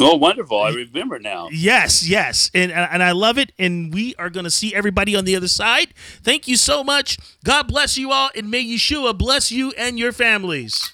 Oh, 0.00 0.16
wonderful. 0.16 0.60
I 0.60 0.70
remember 0.70 1.20
now. 1.20 1.48
Yes, 1.52 2.08
yes. 2.08 2.50
And 2.54 2.72
and 2.72 3.04
I 3.04 3.12
love 3.12 3.38
it. 3.38 3.52
And 3.56 3.94
we 3.94 4.16
are 4.16 4.30
going 4.30 4.42
to 4.44 4.50
see 4.50 4.74
everybody 4.74 5.14
on 5.14 5.24
the 5.24 5.36
other 5.36 5.46
side. 5.46 5.94
Thank 6.24 6.48
you 6.48 6.56
so 6.56 6.82
much. 6.82 7.18
God 7.44 7.68
bless 7.68 7.96
you 7.96 8.10
all. 8.10 8.30
And 8.34 8.50
may 8.50 8.64
Yeshua 8.64 9.16
bless 9.16 9.52
you 9.52 9.70
and 9.78 10.00
your 10.00 10.10
families. 10.10 10.92